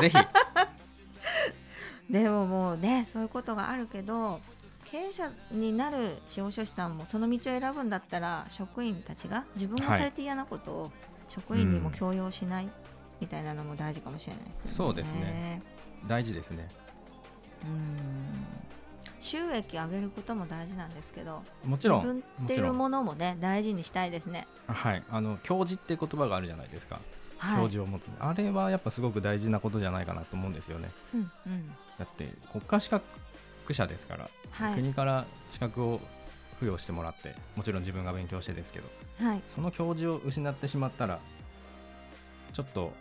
[0.00, 0.16] ぜひ。
[2.10, 4.40] でももうねそういうことがあるけど
[4.84, 10.92] 経営者になる司法書士さんもその道を選ぶんだったら職員たちが自分がされて嫌なことを
[11.28, 12.68] 職員にも強要しない
[13.20, 14.72] みたいなのも大事かもしれないですよね。
[14.76, 15.62] そうですね
[16.06, 16.68] 大事ですね。
[17.64, 18.44] うん
[19.24, 22.02] 収益上げることも大事なんですけどもちろん。
[22.02, 24.46] 自分っていうものもね大事にしたいですね。
[24.66, 25.02] はい。
[25.10, 27.00] あの教授って言葉があるじゃないですか。
[27.38, 28.02] はい、教授を持つ。
[28.20, 30.90] あれはやっぱすごく大事なことじゃないかなと思うんですよね。
[31.14, 33.04] うんうんだって国家資格
[33.72, 36.00] 者ですから、はい国から資格を
[36.60, 38.88] 付与してもらって、もちろん自分が勉強してですけど、
[39.26, 41.18] はいその教授を失ってしまったら
[42.52, 42.92] ちょっと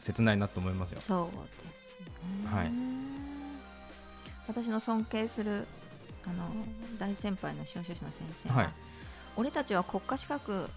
[0.00, 1.00] 切ないなと思いますよ。
[1.00, 1.38] そうです
[2.44, 2.52] ね。
[2.52, 2.72] はい
[4.48, 5.66] 私の尊敬する
[6.24, 6.50] あの
[6.98, 8.68] 大先輩の司法書士の先生は、はい。
[9.36, 10.68] 俺たちは国家資格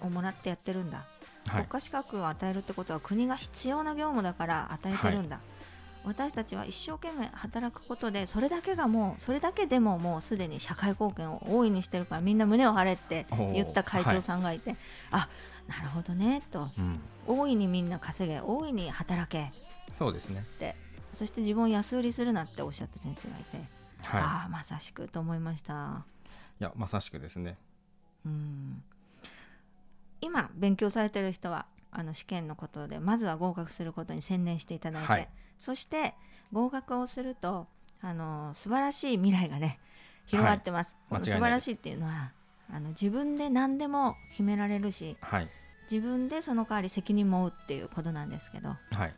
[0.00, 1.04] をもらってやってるんだ、
[1.46, 1.64] はい。
[1.64, 1.66] 国。
[1.66, 5.40] 家資格を与えるってことは国が必要な業務だから与えてるんだ、
[6.04, 14.76] 私たちは一生懸命働くことでそれだけがもうそれだけでももうすでに社会貢献を大いにしてるからみんな胸を張れって言った会長さんがいて、
[15.10, 15.28] あ
[15.68, 16.68] なるほどねと。
[16.78, 17.00] うん。
[17.26, 19.52] 大いにみんな稼げ大いに働け。
[19.92, 20.40] そうですね。
[20.40, 20.74] って
[21.14, 23.56] そして自分を安売りするなっておっしゃった先生がいて、
[24.02, 24.22] はい。
[24.22, 26.04] ああまさしくと思いました
[26.60, 27.58] いやまさしくですね。
[28.24, 28.82] うん
[30.20, 36.14] 今勉強されてる人はあの試験のことでまずは合格することに専念していただいて、はいそして
[36.52, 37.66] 合格をすると
[38.00, 39.78] あの素晴らしい未来がね
[40.24, 42.32] 広がってます、この素間違いないです晴らしいっていうのは
[42.72, 45.48] あの自分で何でも決められるしはい。
[45.90, 49.14] 自分でその代わり責任も負うっていうことなんですけどはい。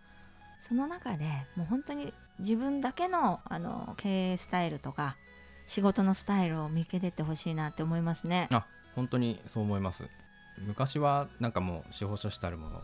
[0.62, 1.24] その中で
[1.56, 5.16] もう本当に自分だけのあの経営スタイルとか
[5.66, 8.48] 仕事のスタイルを見つけてってほしいなって思いますね。
[8.52, 10.04] あ本当にそう思います。
[10.64, 12.82] 昔はなんかもう司法書士たるもの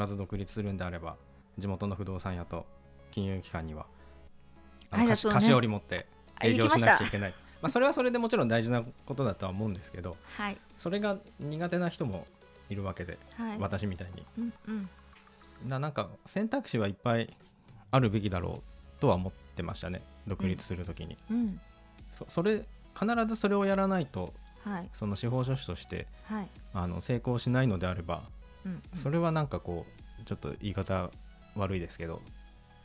[0.00, 1.16] 必ず独立するんであれば
[1.58, 2.64] 地元の不動産屋と
[3.10, 3.84] 金融機関には
[4.90, 6.06] 菓子菓子折り持って
[6.40, 7.34] あ営業しなくちゃいけない。
[7.60, 10.56] まあそれはそれでもちろん大事なことだとは思うんですけどはい。
[10.78, 12.26] それが苦手な人も
[12.70, 13.58] いるわけで、はい。
[13.58, 14.24] 私みたいに。
[14.38, 14.88] うんうん
[15.66, 17.36] ななんか選択肢はいっぱい
[17.90, 18.62] あるべきだろ
[18.98, 20.02] うとは思ってましたね。
[20.26, 21.60] 独立するときに、うん。
[22.12, 22.64] そそれ
[22.98, 24.32] 必ずそれをやらないと
[24.64, 24.90] はい。
[24.94, 26.48] その司法書士としてはい。
[26.74, 28.22] あの成功しないのであれば
[28.64, 29.00] うんうん。
[29.02, 29.86] それはなんかこ
[30.20, 31.10] うちょっと言い方
[31.56, 32.20] 悪いですけど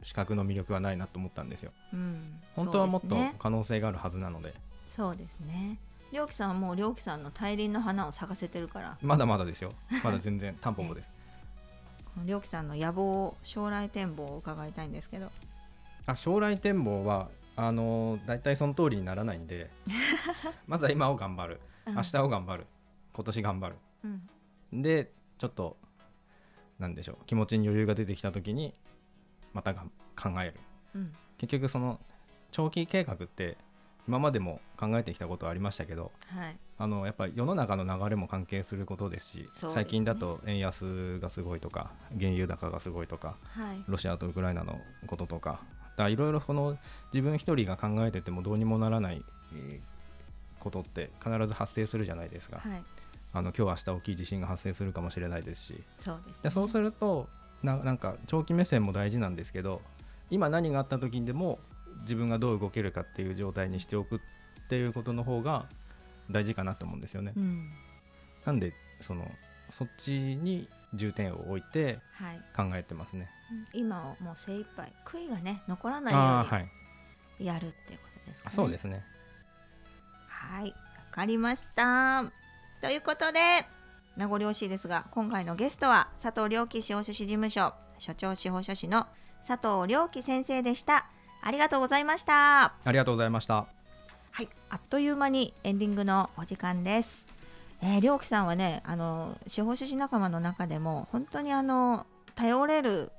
[0.03, 1.71] 資格の魅力はないなと思ったんですよ。
[1.93, 2.15] うん。
[2.55, 4.53] 本当はもっと可能性があるはずなので。
[4.88, 5.80] そうですね。
[6.11, 9.73] りょうきさんはもうりょうきさんの大輪の花を咲かせてるから、まだまだですよ。
[10.03, 11.11] まだ全然タンポポです
[12.24, 15.32] りょうきさんの野望、将来展望を伺いたいんですけど。
[16.05, 19.70] あ将来展望はあのー大体その通りにならないんで。
[20.68, 21.61] まずは今を頑張る。
[21.88, 22.68] 明日を頑張る。
[23.13, 23.76] 今年頑張る。
[24.72, 24.82] うん。
[24.82, 25.78] でちょっと
[26.80, 27.26] なんでしょう。
[27.26, 28.74] 気持ちに余裕が出てきた時に
[29.53, 30.59] またがん考える。
[30.95, 31.13] うん。
[31.38, 31.99] 結局その
[32.51, 33.57] 長期計画って
[34.08, 36.58] 今までも考えてきたことはありましたけどはい。
[36.78, 39.45] あのやっぱり世の中の流れも関係することですしね。
[39.53, 43.84] 最近だと円安がすごいとか原油高がすごいとかはい。
[43.88, 45.60] ロシアとウクライナのこととか
[45.97, 46.78] いろいろこの
[47.14, 49.95] 自分一人が考えててもどうにもならないえー
[50.66, 52.84] ことって必ず発生するじゃないですか、はい。
[53.34, 55.84] あの今日明日大きい地震が発生するかもしれないですし。
[55.99, 57.30] そうです、ね、でそうすると
[57.62, 59.82] ななんか長期目線も大事なんですけど
[60.32, 61.60] 今何があった時にでも
[62.01, 64.19] 自分がどう動けるかっていう状態にしておくっ
[64.67, 65.65] ていうことの方が
[66.29, 67.33] 大事かなと思うんですよね。
[67.35, 67.71] うん
[68.45, 69.29] なんでその
[69.71, 73.27] そっちに重点を置いてはい、考えてますね。
[73.73, 76.59] 今をもう精一杯悔いがね残らないよ
[77.39, 78.55] うにやるっていうことですかね。
[78.55, 79.03] そうですね。
[80.27, 80.75] はい、わ
[81.11, 82.23] かりました。
[82.81, 83.39] ということで、
[84.15, 89.07] 名残惜しいですが、今回のゲストは佐藤良樹司法書士事務所所長司法書士の
[89.47, 91.07] 佐藤良樹先生でした。
[91.45, 92.73] ありがとうございました。
[92.83, 93.67] ありがとうございました。
[94.31, 97.23] はい、あっという間にエンディングのお時間です。
[97.83, 103.11] えー、良樹さんはね、あの司法書士仲間の中でも本当にあの頼れる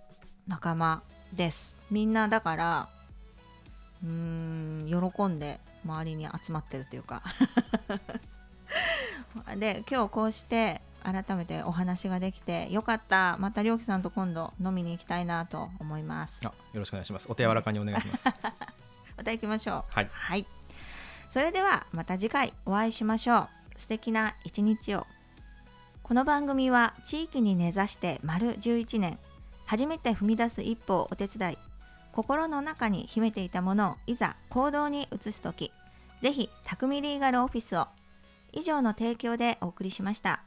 [0.49, 1.05] 仲間
[1.35, 1.77] です。
[1.89, 2.89] みんなだから
[4.03, 7.23] うーん喜んで周りに集まってるというか
[9.57, 17.27] で今日こうして改めてお話ができてよかったまた良樹さんと今度飲みに行きたいなと思いますあよろしくお願いします。
[17.29, 18.25] お手柔らかにお願いします。
[19.17, 20.11] また行きましょうはい。
[20.13, 20.47] はい。
[21.31, 23.49] それではまた次回お会いしましょう。
[23.79, 25.07] 素敵な一日を。
[26.03, 29.19] この番組は地域に根ざして丸11年、
[29.65, 31.59] 初めて踏み出す一歩をお手伝い、
[32.13, 35.73] 心の中に秘めていたものをいざ行動に移すとき、
[36.21, 37.89] ぜひ、匠リーガルオフィスを。
[38.53, 40.43] 以上の提供でお送りしました。